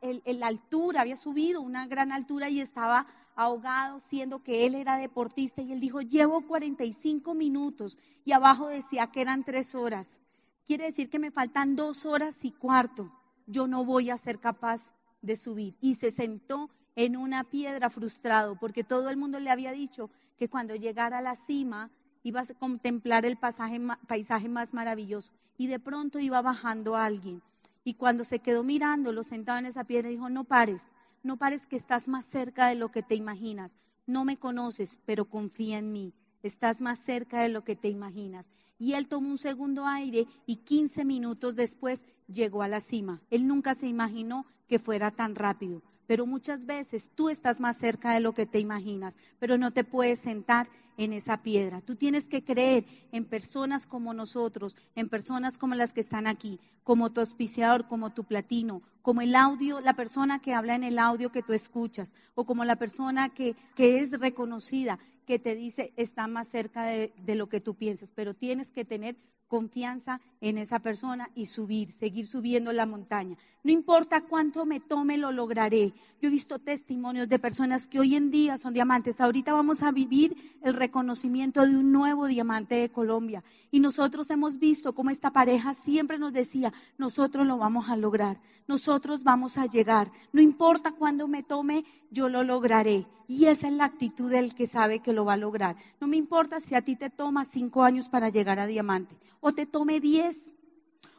en, 0.00 0.40
la 0.40 0.46
altura, 0.46 1.00
había 1.00 1.16
subido 1.16 1.60
una 1.60 1.86
gran 1.86 2.12
altura 2.12 2.48
y 2.48 2.60
estaba 2.60 3.06
ahogado, 3.36 4.00
siendo 4.00 4.42
que 4.42 4.66
él 4.66 4.74
era 4.74 4.96
deportista 4.96 5.62
y 5.62 5.72
él 5.72 5.78
dijo, 5.78 6.00
llevo 6.00 6.40
45 6.40 7.34
minutos 7.34 7.98
y 8.24 8.32
abajo 8.32 8.66
decía 8.66 9.06
que 9.06 9.20
eran 9.20 9.44
tres 9.44 9.74
horas 9.76 10.20
quiere 10.66 10.86
decir 10.86 11.08
que 11.08 11.18
me 11.18 11.30
faltan 11.30 11.76
dos 11.76 12.04
horas 12.04 12.44
y 12.44 12.50
cuarto. 12.50 13.10
Yo 13.46 13.66
no 13.66 13.84
voy 13.84 14.10
a 14.10 14.18
ser 14.18 14.40
capaz 14.40 14.92
de 15.22 15.36
subir. 15.36 15.76
Y 15.80 15.94
se 15.94 16.10
sentó 16.10 16.68
en 16.96 17.16
una 17.16 17.44
piedra 17.44 17.88
frustrado 17.88 18.56
porque 18.58 18.84
todo 18.84 19.08
el 19.08 19.16
mundo 19.16 19.38
le 19.38 19.50
había 19.50 19.72
dicho 19.72 20.10
que 20.36 20.48
cuando 20.48 20.74
llegara 20.74 21.18
a 21.18 21.22
la 21.22 21.36
cima 21.36 21.90
iba 22.22 22.40
a 22.40 22.46
contemplar 22.46 23.24
el 23.24 23.36
paisaje 23.36 24.48
más 24.48 24.74
maravilloso. 24.74 25.32
Y 25.56 25.68
de 25.68 25.78
pronto 25.78 26.18
iba 26.18 26.42
bajando 26.42 26.96
alguien. 26.96 27.42
Y 27.84 27.94
cuando 27.94 28.24
se 28.24 28.40
quedó 28.40 28.64
mirándolo 28.64 29.22
sentado 29.22 29.60
en 29.60 29.66
esa 29.66 29.84
piedra, 29.84 30.08
dijo, 30.08 30.28
no 30.28 30.42
pares, 30.42 30.82
no 31.26 31.36
pares 31.36 31.66
que 31.66 31.76
estás 31.76 32.08
más 32.08 32.24
cerca 32.24 32.68
de 32.68 32.76
lo 32.76 32.90
que 32.90 33.02
te 33.02 33.14
imaginas. 33.14 33.76
No 34.06 34.24
me 34.24 34.38
conoces, 34.38 34.98
pero 35.04 35.24
confía 35.24 35.78
en 35.78 35.92
mí. 35.92 36.14
Estás 36.42 36.80
más 36.80 36.98
cerca 37.00 37.42
de 37.42 37.48
lo 37.48 37.64
que 37.64 37.76
te 37.76 37.88
imaginas 37.88 38.46
y 38.78 38.92
él 38.92 39.08
tomó 39.08 39.30
un 39.30 39.38
segundo 39.38 39.86
aire 39.86 40.26
y 40.46 40.56
15 40.56 41.04
minutos 41.04 41.56
después 41.56 42.04
llegó 42.28 42.62
a 42.62 42.68
la 42.68 42.80
cima. 42.80 43.20
Él 43.30 43.46
nunca 43.46 43.74
se 43.74 43.86
imaginó 43.86 44.46
que 44.68 44.78
fuera 44.78 45.10
tan 45.10 45.34
rápido, 45.34 45.82
pero 46.06 46.26
muchas 46.26 46.66
veces 46.66 47.10
tú 47.14 47.28
estás 47.28 47.60
más 47.60 47.76
cerca 47.76 48.12
de 48.12 48.20
lo 48.20 48.32
que 48.32 48.46
te 48.46 48.60
imaginas, 48.60 49.16
pero 49.38 49.58
no 49.58 49.72
te 49.72 49.84
puedes 49.84 50.18
sentar 50.18 50.68
en 50.96 51.12
esa 51.12 51.42
piedra. 51.42 51.80
Tú 51.80 51.96
tienes 51.96 52.28
que 52.28 52.44
creer 52.44 52.84
en 53.12 53.24
personas 53.24 53.86
como 53.86 54.14
nosotros, 54.14 54.76
en 54.94 55.08
personas 55.08 55.58
como 55.58 55.74
las 55.74 55.92
que 55.92 56.00
están 56.00 56.26
aquí, 56.26 56.60
como 56.84 57.12
tu 57.12 57.20
auspiciador, 57.20 57.86
como 57.86 58.10
tu 58.10 58.24
platino, 58.24 58.82
como 59.02 59.20
el 59.20 59.34
audio, 59.34 59.80
la 59.80 59.94
persona 59.94 60.40
que 60.40 60.54
habla 60.54 60.74
en 60.74 60.84
el 60.84 60.98
audio 60.98 61.32
que 61.32 61.42
tú 61.42 61.52
escuchas, 61.52 62.14
o 62.34 62.44
como 62.44 62.64
la 62.64 62.76
persona 62.76 63.28
que, 63.28 63.54
que 63.74 64.00
es 64.00 64.10
reconocida 64.12 64.98
que 65.26 65.38
te 65.38 65.54
dice 65.54 65.92
está 65.96 66.28
más 66.28 66.48
cerca 66.48 66.84
de, 66.84 67.12
lo 67.34 67.48
que 67.48 67.60
tú 67.60 67.74
piensas, 67.74 68.12
pero 68.14 68.32
tienes 68.32 68.70
que 68.70 68.84
tener 68.84 69.16
confianza 69.48 70.20
en 70.40 70.58
esa 70.58 70.80
persona 70.80 71.30
y 71.34 71.46
subir, 71.46 71.90
seguir 71.90 72.26
subiendo 72.26 72.72
la 72.72 72.86
montaña. 72.86 73.36
No 73.62 73.72
importa 73.72 74.20
cuánto 74.20 74.64
me 74.64 74.78
tome, 74.78 75.16
lo 75.16 75.32
lograré. 75.32 75.92
Yo 76.20 76.28
he 76.28 76.30
visto 76.30 76.58
testimonios 76.58 77.28
de 77.28 77.38
personas 77.38 77.88
que 77.88 77.98
hoy 77.98 78.14
en 78.14 78.30
día 78.30 78.58
son 78.58 78.74
diamantes. 78.74 79.20
Ahorita 79.20 79.52
vamos 79.52 79.82
a 79.82 79.90
vivir 79.90 80.58
el 80.62 80.74
reconocimiento 80.74 81.66
de 81.66 81.76
un 81.76 81.90
nuevo 81.90 82.26
diamante 82.26 82.76
de 82.76 82.90
Colombia. 82.90 83.42
Y 83.70 83.80
nosotros 83.80 84.30
hemos 84.30 84.58
visto 84.58 84.94
cómo 84.94 85.10
esta 85.10 85.32
pareja 85.32 85.74
siempre 85.74 86.18
nos 86.18 86.32
decía, 86.32 86.72
nosotros 86.96 87.46
lo 87.46 87.58
vamos 87.58 87.88
a 87.88 87.96
lograr, 87.96 88.40
nosotros 88.68 89.24
vamos 89.24 89.58
a 89.58 89.66
llegar. 89.66 90.12
No 90.32 90.40
importa 90.40 90.92
cuándo 90.92 91.26
me 91.26 91.42
tome, 91.42 91.84
yo 92.16 92.28
lo 92.28 92.42
lograré. 92.42 93.06
Y 93.28 93.46
esa 93.46 93.68
es 93.68 93.74
la 93.74 93.84
actitud 93.84 94.30
del 94.30 94.54
que 94.54 94.66
sabe 94.66 95.00
que 95.00 95.12
lo 95.12 95.24
va 95.24 95.34
a 95.34 95.36
lograr. 95.36 95.76
No 96.00 96.06
me 96.06 96.16
importa 96.16 96.60
si 96.60 96.74
a 96.74 96.82
ti 96.82 96.96
te 96.96 97.10
toma 97.10 97.44
cinco 97.44 97.82
años 97.82 98.08
para 98.08 98.30
llegar 98.30 98.58
a 98.58 98.66
diamante, 98.66 99.16
o 99.40 99.52
te 99.52 99.66
tome 99.66 100.00
diez, 100.00 100.52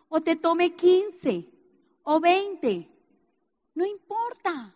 o 0.10 0.22
te 0.22 0.36
tome 0.36 0.74
quince 0.74 1.46
o 2.04 2.20
20. 2.20 2.89
No 3.75 3.86
importa, 3.86 4.74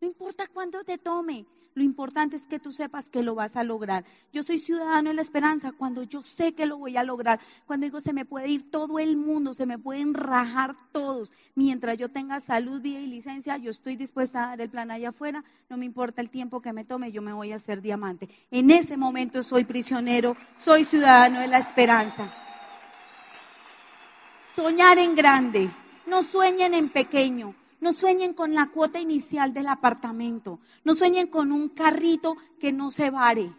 no 0.00 0.08
importa 0.08 0.46
cuánto 0.52 0.84
te 0.84 0.98
tome. 0.98 1.46
Lo 1.74 1.82
importante 1.82 2.36
es 2.36 2.46
que 2.46 2.58
tú 2.58 2.72
sepas 2.72 3.08
que 3.08 3.22
lo 3.22 3.34
vas 3.34 3.56
a 3.56 3.64
lograr. 3.64 4.04
Yo 4.32 4.42
soy 4.42 4.58
ciudadano 4.58 5.10
en 5.10 5.16
la 5.16 5.22
esperanza 5.22 5.72
cuando 5.72 6.02
yo 6.02 6.22
sé 6.22 6.52
que 6.52 6.66
lo 6.66 6.78
voy 6.78 6.96
a 6.96 7.02
lograr. 7.02 7.40
Cuando 7.66 7.84
digo 7.84 8.00
se 8.00 8.12
me 8.12 8.24
puede 8.24 8.48
ir 8.48 8.70
todo 8.70 8.98
el 8.98 9.16
mundo, 9.16 9.54
se 9.54 9.66
me 9.66 9.78
pueden 9.78 10.14
rajar 10.14 10.76
todos. 10.92 11.32
Mientras 11.54 11.96
yo 11.98 12.10
tenga 12.10 12.40
salud, 12.40 12.80
vida 12.80 13.00
y 13.00 13.06
licencia, 13.06 13.56
yo 13.56 13.70
estoy 13.70 13.96
dispuesta 13.96 14.44
a 14.44 14.46
dar 14.48 14.60
el 14.60 14.70
plan 14.70 14.90
allá 14.90 15.10
afuera. 15.10 15.44
No 15.70 15.76
me 15.76 15.86
importa 15.86 16.20
el 16.20 16.30
tiempo 16.30 16.60
que 16.60 16.72
me 16.72 16.84
tome, 16.84 17.12
yo 17.12 17.22
me 17.22 17.32
voy 17.32 17.52
a 17.52 17.56
hacer 17.56 17.80
diamante. 17.80 18.28
En 18.50 18.70
ese 18.70 18.96
momento 18.96 19.42
soy 19.42 19.64
prisionero, 19.64 20.36
soy 20.56 20.84
ciudadano 20.84 21.40
de 21.40 21.48
la 21.48 21.58
esperanza. 21.58 22.30
Soñar 24.54 24.98
en 24.98 25.14
grande 25.14 25.70
no 26.06 26.22
sueñen 26.22 26.74
en 26.74 26.90
pequeño, 26.90 27.54
no 27.82 27.92
sueñen 27.92 28.32
con 28.32 28.54
la 28.54 28.68
cuota 28.68 29.00
inicial 29.00 29.52
del 29.52 29.66
apartamento, 29.66 30.60
no 30.84 30.94
sueñen 30.94 31.26
con 31.26 31.50
un 31.50 31.68
carrito 31.68 32.36
que 32.60 32.72
no 32.72 32.92
se 32.92 33.10
vare. 33.10 33.50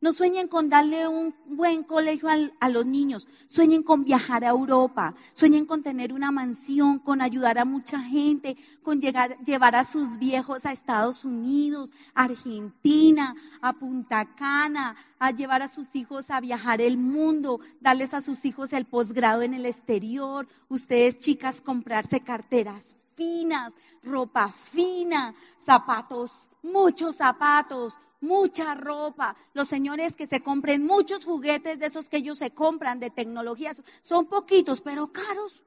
No 0.00 0.12
sueñen 0.14 0.48
con 0.48 0.68
darle 0.70 1.06
un 1.08 1.34
buen 1.46 1.82
colegio 1.82 2.28
a 2.60 2.68
los 2.68 2.86
niños, 2.86 3.28
sueñen 3.48 3.82
con 3.82 4.04
viajar 4.04 4.44
a 4.44 4.50
Europa, 4.50 5.14
sueñen 5.34 5.66
con 5.66 5.82
tener 5.82 6.14
una 6.14 6.30
mansión, 6.30 6.98
con 6.98 7.20
ayudar 7.20 7.58
a 7.58 7.66
mucha 7.66 8.00
gente, 8.00 8.56
con 8.82 9.00
llegar, 9.00 9.36
llevar 9.44 9.74
a 9.74 9.84
sus 9.84 10.18
viejos 10.18 10.64
a 10.64 10.72
Estados 10.72 11.24
Unidos, 11.24 11.92
Argentina, 12.14 13.34
a 13.60 13.74
Punta 13.74 14.34
Cana, 14.34 14.96
a 15.18 15.30
llevar 15.30 15.60
a 15.60 15.68
sus 15.68 15.94
hijos 15.94 16.30
a 16.30 16.40
viajar 16.40 16.80
el 16.80 16.96
mundo, 16.96 17.60
darles 17.80 18.14
a 18.14 18.22
sus 18.22 18.46
hijos 18.46 18.72
el 18.72 18.86
posgrado 18.86 19.42
en 19.42 19.52
el 19.52 19.66
exterior, 19.66 20.48
ustedes 20.68 21.18
chicas 21.20 21.60
comprarse 21.60 22.20
carteras 22.20 22.96
finas, 23.16 23.72
ropa 24.02 24.52
fina, 24.52 25.34
zapatos, 25.64 26.30
muchos 26.62 27.16
zapatos, 27.16 27.98
mucha 28.20 28.74
ropa. 28.74 29.34
Los 29.54 29.68
señores 29.68 30.14
que 30.14 30.26
se 30.26 30.42
compren 30.42 30.86
muchos 30.86 31.24
juguetes 31.24 31.78
de 31.78 31.86
esos 31.86 32.08
que 32.08 32.18
ellos 32.18 32.38
se 32.38 32.52
compran 32.52 33.00
de 33.00 33.10
tecnologías, 33.10 33.82
son 34.02 34.26
poquitos, 34.26 34.80
pero 34.80 35.08
caros, 35.08 35.62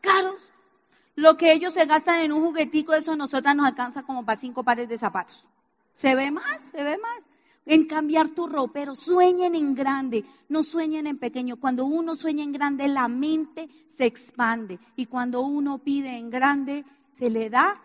caros. 0.00 0.50
Lo 1.14 1.36
que 1.36 1.52
ellos 1.52 1.74
se 1.74 1.84
gastan 1.84 2.20
en 2.20 2.32
un 2.32 2.42
juguetico, 2.42 2.94
eso 2.94 3.12
a 3.12 3.16
nosotras 3.16 3.54
nos 3.54 3.66
alcanza 3.66 4.02
como 4.02 4.24
para 4.24 4.40
cinco 4.40 4.64
pares 4.64 4.88
de 4.88 4.96
zapatos. 4.96 5.44
¿Se 5.92 6.14
ve 6.14 6.30
más? 6.30 6.62
¿Se 6.72 6.82
ve 6.82 6.96
más? 6.98 7.24
En 7.66 7.86
cambiar 7.86 8.30
tu 8.30 8.46
ropa, 8.46 8.94
sueñen 8.96 9.54
en 9.54 9.74
grande, 9.74 10.24
no 10.48 10.62
sueñen 10.62 11.06
en 11.06 11.18
pequeño. 11.18 11.56
Cuando 11.56 11.84
uno 11.84 12.16
sueña 12.16 12.42
en 12.42 12.52
grande, 12.52 12.88
la 12.88 13.08
mente 13.08 13.68
se 13.96 14.06
expande. 14.06 14.78
Y 14.96 15.06
cuando 15.06 15.42
uno 15.42 15.78
pide 15.78 16.16
en 16.16 16.30
grande, 16.30 16.84
se 17.18 17.30
le 17.30 17.50
da 17.50 17.80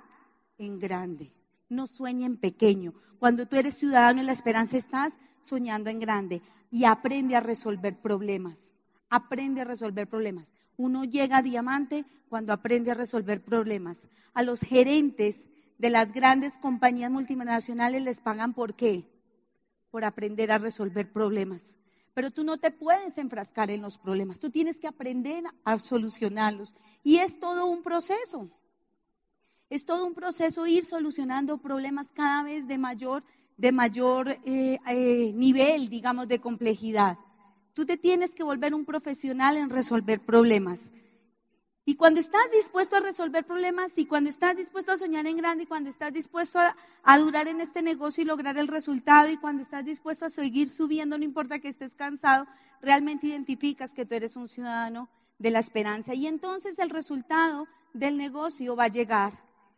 en 0.58 0.80
grande 0.80 1.36
no 1.70 1.88
sueñen 1.88 2.38
pequeño. 2.38 2.94
Cuando 3.20 3.48
tú 3.48 3.56
eres 3.56 3.78
ciudadano 3.78 4.20
en 4.20 4.26
la 4.26 4.32
esperanza 4.32 4.78
estás 4.78 5.14
soñando 5.44 5.90
en 5.90 6.00
grande 6.00 6.42
y 6.72 6.86
aprende 6.86 7.36
a 7.36 7.40
resolver 7.40 7.96
problemas. 8.00 8.58
Aprende 9.10 9.62
a 9.62 9.66
resolver 9.66 10.08
problemas. 10.08 10.48
Uno 10.78 11.06
llega 11.06 11.38
a 11.38 11.44
diamante 11.44 12.06
cuando 12.30 12.54
aprende 12.54 12.92
a 12.92 12.96
resolver 12.96 13.42
problemas. 13.42 14.08
A 14.34 14.44
los 14.44 14.60
gerentes 14.60 15.48
de 15.78 15.90
las 15.90 16.12
grandes 16.12 16.58
compañías 16.58 17.12
multinacionales 17.12 18.02
les 18.02 18.20
pagan 18.20 18.54
por 18.54 18.74
qué? 18.76 19.06
Por 19.96 20.04
aprender 20.04 20.52
a 20.52 20.58
resolver 20.58 21.10
problemas. 21.10 21.74
Pero 22.14 22.30
tú 22.30 22.44
no 22.44 22.58
te 22.58 22.70
puedes 22.70 23.18
enfrascar 23.18 23.72
en 23.72 23.82
los 23.82 23.98
problemas, 23.98 24.42
tú 24.42 24.50
tienes 24.50 24.78
que 24.78 24.88
aprender 24.88 25.46
a 25.64 25.80
solucionarlos. 25.80 26.76
Y 27.02 27.20
es 27.20 27.40
todo 27.40 27.66
un 27.66 27.82
proceso. 27.82 28.50
Es 29.70 29.86
todo 29.86 30.06
un 30.06 30.14
proceso 30.14 30.68
ir 30.68 30.84
solucionando 30.84 31.60
problemas 31.60 32.12
cada 32.12 32.44
vez 32.44 32.68
de 32.68 32.78
mayor, 32.78 33.24
de 33.56 33.72
mayor 33.72 34.38
eh, 34.44 34.80
eh, 34.86 35.32
nivel, 35.34 35.88
digamos, 35.88 36.28
de 36.28 36.42
complejidad. 36.42 37.18
Tú 37.74 37.86
te 37.86 37.96
tienes 37.96 38.36
que 38.36 38.44
volver 38.44 38.74
un 38.74 38.84
profesional 38.84 39.56
en 39.56 39.70
resolver 39.70 40.20
problemas. 40.20 40.90
Y 41.88 41.98
cuando 41.98 42.20
estás 42.20 42.42
dispuesto 42.52 42.96
a 42.96 43.00
resolver 43.00 43.46
problemas 43.46 43.96
y 43.96 44.08
cuando 44.08 44.28
estás 44.28 44.58
dispuesto 44.58 44.92
a 44.92 44.98
soñar 44.98 45.28
en 45.28 45.38
grande 45.38 45.66
y 45.66 45.68
cuando 45.68 45.92
estás 45.92 46.12
dispuesto 46.12 46.60
a, 46.60 47.18
durar 47.20 47.48
en 47.48 47.62
este 47.62 47.84
negocio 47.84 48.24
y 48.24 48.26
lograr 48.26 48.58
el 48.58 48.68
resultado 48.68 49.30
y 49.30 49.38
cuando 49.38 49.62
estás 49.62 49.86
dispuesto 49.86 50.26
a 50.26 50.32
seguir 50.32 50.70
subiendo, 50.70 51.16
no 51.16 51.24
importa 51.24 51.60
que 51.60 51.68
estés 51.68 51.94
cansado, 51.94 52.48
realmente 52.82 53.28
identificas 53.28 53.94
que 53.94 54.04
tú 54.04 54.16
eres 54.16 54.36
un 54.36 54.48
ciudadano 54.48 55.10
de 55.38 55.52
la 55.52 55.60
esperanza. 55.60 56.16
Y 56.16 56.26
entonces 56.26 56.80
el 56.80 56.90
resultado 56.90 57.68
del 57.94 58.18
negocio 58.18 58.76
va 58.76 58.86
a 58.86 58.88
llegar. 58.88 59.34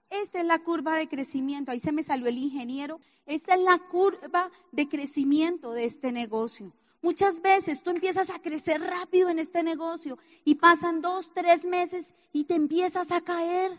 Esta 0.10 0.40
es 0.40 0.46
la 0.46 0.60
curva 0.60 0.96
de 0.96 1.10
crecimiento. 1.10 1.72
Ahí 1.72 1.82
se 1.82 1.92
me 1.92 2.04
salió 2.04 2.28
el 2.28 2.38
ingeniero. 2.38 3.02
Esta 3.26 3.56
es 3.56 3.60
la 3.60 3.80
curva 3.80 4.50
de 4.72 4.88
crecimiento 4.88 5.74
de 5.74 5.84
este 5.84 6.14
negocio. 6.14 6.72
Muchas 7.02 7.42
veces 7.42 7.84
tú 7.84 7.92
empiezas 7.92 8.30
a 8.30 8.40
crecer 8.40 8.82
rápido 8.82 9.30
en 9.30 9.40
este 9.40 9.62
negocio 9.62 10.18
y 10.44 10.56
pasan 10.56 11.02
dos, 11.02 11.32
tres 11.34 11.64
meses 11.64 12.12
y 12.34 12.46
te 12.46 12.56
empiezas 12.56 13.12
a 13.12 13.22
caer. 13.22 13.72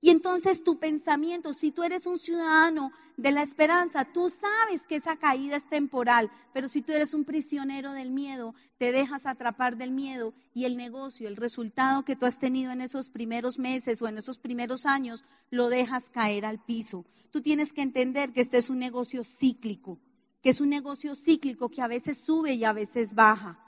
Y 0.00 0.10
entonces 0.10 0.62
tu 0.62 0.78
pensamiento, 0.78 1.52
si 1.52 1.72
tú 1.72 1.82
eres 1.82 2.06
un 2.06 2.18
ciudadano 2.18 2.92
de 3.16 3.32
la 3.32 3.42
esperanza, 3.42 4.04
tú 4.04 4.30
sabes 4.30 4.86
que 4.86 4.96
esa 4.96 5.16
caída 5.16 5.56
es 5.56 5.68
temporal, 5.68 6.30
pero 6.52 6.68
si 6.68 6.82
tú 6.82 6.92
eres 6.92 7.14
un 7.14 7.24
prisionero 7.24 7.92
del 7.92 8.10
miedo, 8.10 8.54
te 8.78 8.92
dejas 8.92 9.26
atrapar 9.26 9.76
del 9.76 9.90
miedo 9.90 10.32
y 10.54 10.66
el 10.66 10.76
negocio, 10.76 11.26
el 11.26 11.36
resultado 11.36 12.04
que 12.04 12.14
tú 12.14 12.26
has 12.26 12.38
tenido 12.38 12.70
en 12.70 12.82
esos 12.82 13.08
primeros 13.08 13.58
meses 13.58 14.00
o 14.00 14.06
en 14.06 14.18
esos 14.18 14.38
primeros 14.38 14.86
años, 14.86 15.24
lo 15.50 15.68
dejas 15.70 16.10
caer 16.10 16.44
al 16.44 16.62
piso. 16.62 17.06
Tú 17.32 17.40
tienes 17.40 17.72
que 17.72 17.82
entender 17.82 18.32
que 18.32 18.42
este 18.42 18.58
es 18.58 18.70
un 18.70 18.78
negocio 18.78 19.24
cíclico 19.24 19.98
que 20.46 20.50
es 20.50 20.60
un 20.60 20.68
negocio 20.68 21.16
cíclico 21.16 21.68
que 21.68 21.82
a 21.82 21.88
veces 21.88 22.18
sube 22.18 22.54
y 22.54 22.62
a 22.62 22.72
veces 22.72 23.16
baja. 23.16 23.58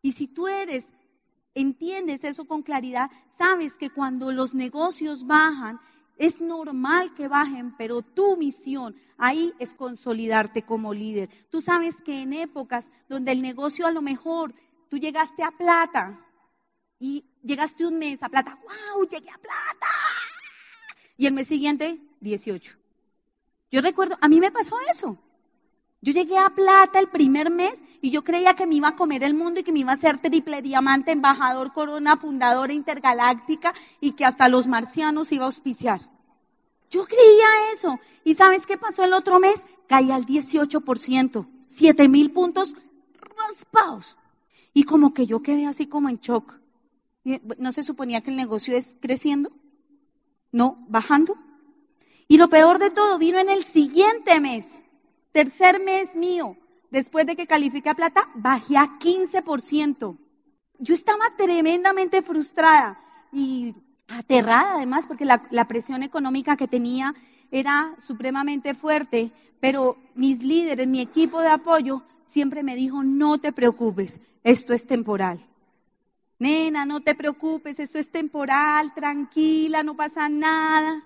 Y 0.00 0.12
si 0.12 0.28
tú 0.28 0.46
eres, 0.46 0.84
entiendes 1.56 2.22
eso 2.22 2.44
con 2.44 2.62
claridad, 2.62 3.10
sabes 3.36 3.72
que 3.72 3.90
cuando 3.90 4.30
los 4.30 4.54
negocios 4.54 5.26
bajan, 5.26 5.80
es 6.18 6.40
normal 6.40 7.14
que 7.14 7.26
bajen, 7.26 7.74
pero 7.76 8.02
tu 8.02 8.36
misión 8.36 8.94
ahí 9.18 9.52
es 9.58 9.74
consolidarte 9.74 10.62
como 10.62 10.94
líder. 10.94 11.28
Tú 11.50 11.60
sabes 11.60 12.00
que 12.00 12.20
en 12.20 12.32
épocas 12.32 12.92
donde 13.08 13.32
el 13.32 13.42
negocio 13.42 13.88
a 13.88 13.90
lo 13.90 14.00
mejor 14.00 14.54
tú 14.88 14.98
llegaste 14.98 15.42
a 15.42 15.50
plata 15.50 16.16
y 17.00 17.24
llegaste 17.42 17.84
un 17.84 17.98
mes 17.98 18.22
a 18.22 18.28
plata, 18.28 18.56
wow, 18.62 19.04
llegué 19.04 19.30
a 19.30 19.38
plata. 19.38 19.88
Y 21.16 21.26
el 21.26 21.32
mes 21.32 21.48
siguiente, 21.48 21.98
18. 22.20 22.76
Yo 23.72 23.80
recuerdo, 23.80 24.16
a 24.20 24.28
mí 24.28 24.38
me 24.38 24.52
pasó 24.52 24.76
eso. 24.88 25.18
Yo 26.02 26.12
llegué 26.12 26.38
a 26.38 26.50
plata 26.50 26.98
el 26.98 27.08
primer 27.08 27.50
mes 27.50 27.74
y 28.00 28.10
yo 28.10 28.24
creía 28.24 28.54
que 28.54 28.66
me 28.66 28.76
iba 28.76 28.88
a 28.88 28.96
comer 28.96 29.22
el 29.22 29.34
mundo 29.34 29.60
y 29.60 29.62
que 29.62 29.72
me 29.72 29.80
iba 29.80 29.92
a 29.92 29.96
ser 29.96 30.18
triple 30.18 30.62
diamante, 30.62 31.12
embajador, 31.12 31.72
corona, 31.72 32.16
fundadora 32.16 32.72
intergaláctica 32.72 33.74
y 34.00 34.12
que 34.12 34.24
hasta 34.24 34.48
los 34.48 34.66
marcianos 34.66 35.30
iba 35.32 35.44
a 35.44 35.48
auspiciar. 35.48 36.00
Yo 36.90 37.04
creía 37.04 37.48
eso. 37.74 38.00
¿Y 38.24 38.34
sabes 38.34 38.66
qué 38.66 38.78
pasó 38.78 39.04
el 39.04 39.12
otro 39.12 39.38
mes? 39.38 39.66
Caí 39.86 40.10
al 40.10 40.24
18%, 40.24 41.46
7 41.66 42.08
mil 42.08 42.32
puntos 42.32 42.74
raspados. 43.20 44.16
Y 44.72 44.84
como 44.84 45.12
que 45.12 45.26
yo 45.26 45.42
quedé 45.42 45.66
así 45.66 45.86
como 45.86 46.08
en 46.08 46.18
shock. 46.18 46.54
¿No 47.58 47.72
se 47.72 47.82
suponía 47.82 48.22
que 48.22 48.30
el 48.30 48.36
negocio 48.36 48.76
es 48.76 48.96
creciendo? 49.00 49.52
No, 50.52 50.84
bajando. 50.88 51.36
Y 52.26 52.38
lo 52.38 52.48
peor 52.48 52.78
de 52.78 52.90
todo 52.90 53.18
vino 53.18 53.38
en 53.38 53.50
el 53.50 53.64
siguiente 53.64 54.40
mes. 54.40 54.80
Tercer 55.32 55.80
mes 55.80 56.14
mío, 56.14 56.56
después 56.90 57.26
de 57.26 57.36
que 57.36 57.46
califiqué 57.46 57.90
a 57.90 57.94
plata, 57.94 58.28
bajé 58.34 58.76
a 58.76 58.98
15%. 58.98 60.16
Yo 60.78 60.94
estaba 60.94 61.24
tremendamente 61.36 62.22
frustrada 62.22 62.98
y 63.32 63.74
aterrada 64.08 64.74
además 64.74 65.06
porque 65.06 65.24
la, 65.24 65.42
la 65.50 65.66
presión 65.66 66.02
económica 66.02 66.56
que 66.56 66.66
tenía 66.66 67.14
era 67.50 67.94
supremamente 67.98 68.74
fuerte, 68.74 69.30
pero 69.60 69.96
mis 70.14 70.42
líderes, 70.42 70.88
mi 70.88 71.00
equipo 71.00 71.40
de 71.40 71.48
apoyo 71.48 72.02
siempre 72.26 72.62
me 72.62 72.74
dijo, 72.74 73.02
no 73.02 73.38
te 73.38 73.52
preocupes, 73.52 74.18
esto 74.42 74.74
es 74.74 74.86
temporal. 74.86 75.46
Nena, 76.38 76.86
no 76.86 77.02
te 77.02 77.14
preocupes, 77.14 77.78
esto 77.78 77.98
es 77.98 78.10
temporal, 78.10 78.94
tranquila, 78.94 79.82
no 79.82 79.94
pasa 79.94 80.28
nada 80.28 81.04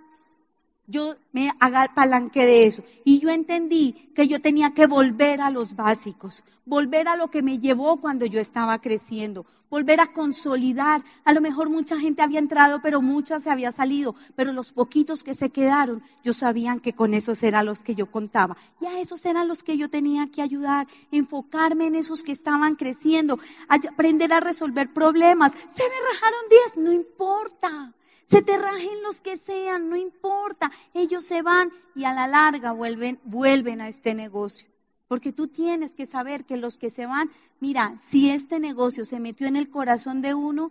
yo 0.86 1.16
me 1.32 1.50
palanque 1.94 2.44
de 2.44 2.66
eso. 2.66 2.82
Y 3.04 3.18
yo 3.18 3.30
entendí 3.30 4.10
que 4.14 4.26
yo 4.26 4.40
tenía 4.40 4.72
que 4.72 4.86
volver 4.86 5.40
a 5.40 5.50
los 5.50 5.76
básicos, 5.76 6.44
volver 6.66 7.08
a 7.08 7.16
lo 7.16 7.28
que 7.28 7.42
me 7.42 7.58
llevó 7.58 8.00
cuando 8.00 8.26
yo 8.26 8.40
estaba 8.40 8.78
creciendo, 8.78 9.46
volver 9.70 10.00
a 10.00 10.12
consolidar. 10.12 11.02
A 11.24 11.32
lo 11.32 11.40
mejor 11.40 11.70
mucha 11.70 11.98
gente 11.98 12.22
había 12.22 12.38
entrado, 12.38 12.80
pero 12.82 13.00
mucha 13.02 13.40
se 13.40 13.50
había 13.50 13.72
salido, 13.72 14.14
pero 14.36 14.52
los 14.52 14.72
poquitos 14.72 15.24
que 15.24 15.34
se 15.34 15.50
quedaron, 15.50 16.02
yo 16.22 16.32
sabía 16.32 16.76
que 16.82 16.92
con 16.92 17.14
esos 17.14 17.42
eran 17.42 17.66
los 17.66 17.82
que 17.82 17.94
yo 17.94 18.10
contaba. 18.10 18.56
Y 18.80 18.86
esos 19.00 19.24
eran 19.24 19.48
los 19.48 19.62
que 19.62 19.76
yo 19.76 19.88
tenía 19.88 20.28
que 20.28 20.42
ayudar, 20.42 20.86
enfocarme 21.10 21.86
en 21.86 21.96
esos 21.96 22.22
que 22.22 22.32
estaban 22.32 22.76
creciendo, 22.76 23.38
aprender 23.68 24.32
a 24.32 24.40
resolver 24.40 24.92
problemas. 24.92 25.52
Se 25.52 25.82
me 25.82 26.12
rajaron 26.12 26.40
diez, 26.50 26.76
no 26.84 26.92
importa. 26.92 27.94
Se 28.26 28.42
te 28.42 28.56
rajen 28.56 29.02
los 29.02 29.20
que 29.20 29.36
sean, 29.36 29.88
no 29.88 29.96
importa. 29.96 30.70
Ellos 30.94 31.24
se 31.24 31.42
van 31.42 31.70
y 31.94 32.04
a 32.04 32.12
la 32.12 32.26
larga 32.26 32.72
vuelven, 32.72 33.20
vuelven 33.24 33.80
a 33.80 33.88
este 33.88 34.14
negocio. 34.14 34.68
Porque 35.08 35.32
tú 35.32 35.48
tienes 35.48 35.92
que 35.92 36.06
saber 36.06 36.44
que 36.44 36.56
los 36.56 36.78
que 36.78 36.90
se 36.90 37.06
van, 37.06 37.30
mira, 37.60 37.96
si 38.04 38.30
este 38.30 38.58
negocio 38.58 39.04
se 39.04 39.20
metió 39.20 39.46
en 39.46 39.56
el 39.56 39.68
corazón 39.68 40.22
de 40.22 40.34
uno, 40.34 40.70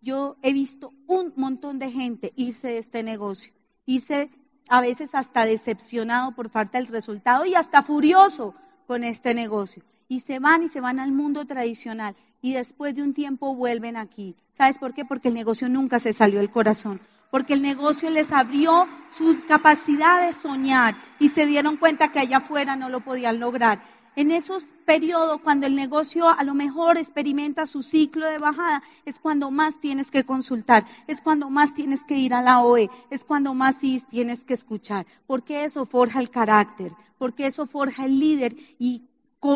yo 0.00 0.36
he 0.42 0.52
visto 0.52 0.92
un 1.06 1.32
montón 1.36 1.78
de 1.78 1.90
gente 1.90 2.32
irse 2.36 2.68
de 2.68 2.78
este 2.78 3.02
negocio, 3.02 3.52
irse 3.86 4.30
a 4.68 4.80
veces 4.80 5.14
hasta 5.14 5.44
decepcionado 5.44 6.32
por 6.32 6.50
falta 6.50 6.78
del 6.78 6.86
resultado 6.86 7.44
y 7.46 7.54
hasta 7.54 7.82
furioso 7.82 8.54
con 8.86 9.02
este 9.02 9.34
negocio. 9.34 9.82
Y 10.08 10.20
se 10.20 10.38
van 10.38 10.62
y 10.62 10.68
se 10.68 10.80
van 10.80 10.98
al 10.98 11.12
mundo 11.12 11.44
tradicional 11.46 12.14
y 12.44 12.52
después 12.52 12.94
de 12.94 13.02
un 13.02 13.14
tiempo 13.14 13.54
vuelven 13.54 13.96
aquí. 13.96 14.36
¿Sabes 14.52 14.76
por 14.76 14.92
qué? 14.92 15.06
Porque 15.06 15.28
el 15.28 15.34
negocio 15.34 15.68
nunca 15.70 15.98
se 15.98 16.12
salió 16.12 16.40
del 16.40 16.50
corazón. 16.50 17.00
Porque 17.30 17.54
el 17.54 17.62
negocio 17.62 18.10
les 18.10 18.30
abrió 18.32 18.86
su 19.16 19.42
capacidad 19.48 20.26
de 20.26 20.34
soñar 20.34 20.94
y 21.18 21.30
se 21.30 21.46
dieron 21.46 21.78
cuenta 21.78 22.12
que 22.12 22.18
allá 22.18 22.36
afuera 22.36 22.76
no 22.76 22.90
lo 22.90 23.00
podían 23.00 23.40
lograr. 23.40 23.82
En 24.16 24.30
esos 24.30 24.62
periodos, 24.84 25.40
cuando 25.40 25.66
el 25.66 25.74
negocio 25.74 26.28
a 26.28 26.44
lo 26.44 26.54
mejor 26.54 26.98
experimenta 26.98 27.66
su 27.66 27.82
ciclo 27.82 28.26
de 28.26 28.38
bajada, 28.38 28.82
es 29.06 29.18
cuando 29.18 29.50
más 29.50 29.80
tienes 29.80 30.10
que 30.10 30.24
consultar, 30.24 30.84
es 31.06 31.20
cuando 31.20 31.50
más 31.50 31.74
tienes 31.74 32.04
que 32.04 32.18
ir 32.18 32.34
a 32.34 32.42
la 32.42 32.60
OE, 32.60 32.90
es 33.10 33.24
cuando 33.24 33.54
más 33.54 33.80
tienes 34.10 34.44
que 34.44 34.54
escuchar, 34.54 35.06
porque 35.26 35.64
eso 35.64 35.86
forja 35.86 36.20
el 36.20 36.30
carácter, 36.30 36.92
porque 37.18 37.46
eso 37.46 37.66
forja 37.66 38.04
el 38.04 38.20
líder 38.20 38.54
y 38.78 39.02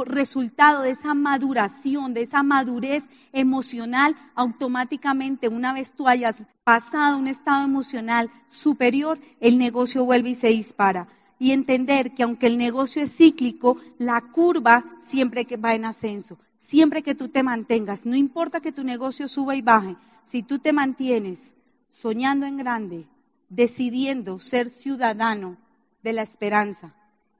resultado 0.05 0.83
de 0.83 0.91
esa 0.91 1.15
maduración, 1.15 2.15
de 2.15 2.23
esa 2.23 2.43
madurez 2.43 3.05
emocional, 3.33 4.17
automáticamente 4.35 5.49
una 5.49 5.73
vez 5.73 5.93
tú 5.93 6.09
hayas 6.09 6.47
pasado 6.65 7.19
un 7.19 7.29
estado 7.29 7.65
emocional 7.65 8.31
superior, 8.49 9.19
el 9.41 9.59
negocio 9.59 10.05
vuelve 10.05 10.31
y 10.31 10.35
se 10.35 10.49
dispara. 10.49 11.09
Y 11.39 11.53
entender 11.53 12.15
que 12.15 12.25
aunque 12.25 12.49
el 12.49 12.59
negocio 12.59 13.03
es 13.03 13.17
cíclico, 13.17 13.79
la 13.99 14.21
curva 14.21 14.85
siempre 15.07 15.45
que 15.45 15.57
va 15.57 15.75
en 15.75 15.85
ascenso, 15.85 16.39
siempre 16.59 17.03
que 17.03 17.15
tú 17.15 17.29
te 17.29 17.43
mantengas, 17.43 18.05
no 18.05 18.17
importa 18.17 18.61
que 18.61 18.73
tu 18.73 18.85
negocio 18.85 19.29
suba 19.29 19.57
y 19.57 19.63
baje, 19.63 19.97
si 20.25 20.43
tú 20.43 20.59
te 20.59 20.73
mantienes 20.73 21.53
soñando 21.91 22.45
en 22.45 22.59
grande, 22.59 23.07
decidiendo 23.49 24.39
ser 24.39 24.69
ciudadano 24.69 25.57
de 26.03 26.13
la 26.13 26.23
esperanza 26.23 26.95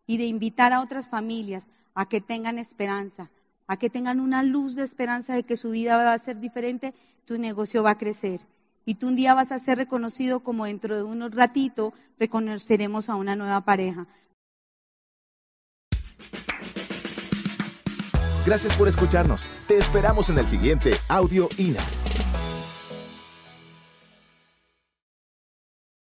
y 0.07 0.17
de 0.17 0.25
invitar 0.25 0.73
a 0.73 0.81
otras 0.81 1.09
familias 1.09 1.69
a 1.99 2.07
que 2.07 2.21
tengan 2.21 2.61
esperanza, 2.61 3.29
a 3.67 3.77
que 3.77 3.91
tengan 3.91 4.21
una 4.21 4.45
luz 4.45 4.77
de 4.77 4.85
esperanza 4.85 5.35
de 5.35 5.43
que 5.43 5.57
su 5.57 5.71
vida 5.71 5.97
va 5.97 6.13
a 6.13 6.19
ser 6.19 6.39
diferente, 6.39 6.95
tu 7.25 7.39
negocio 7.39 7.83
va 7.83 7.91
a 7.91 7.99
crecer. 7.99 8.41
Y 8.85 8.95
tú 8.95 9.09
un 9.09 9.17
día 9.17 9.35
vas 9.35 9.51
a 9.51 9.59
ser 9.59 9.79
reconocido 9.79 10.39
como 10.39 10.67
dentro 10.67 10.97
de 10.97 11.03
unos 11.03 11.35
ratito 11.35 11.93
reconoceremos 12.17 13.09
a 13.09 13.17
una 13.17 13.35
nueva 13.35 13.63
pareja. 13.63 14.07
Gracias 18.47 18.77
por 18.77 18.87
escucharnos. 18.87 19.51
Te 19.67 19.77
esperamos 19.77 20.31
en 20.31 20.39
el 20.39 20.47
siguiente 20.47 20.93
Audio 21.09 21.49
INA. 21.59 21.83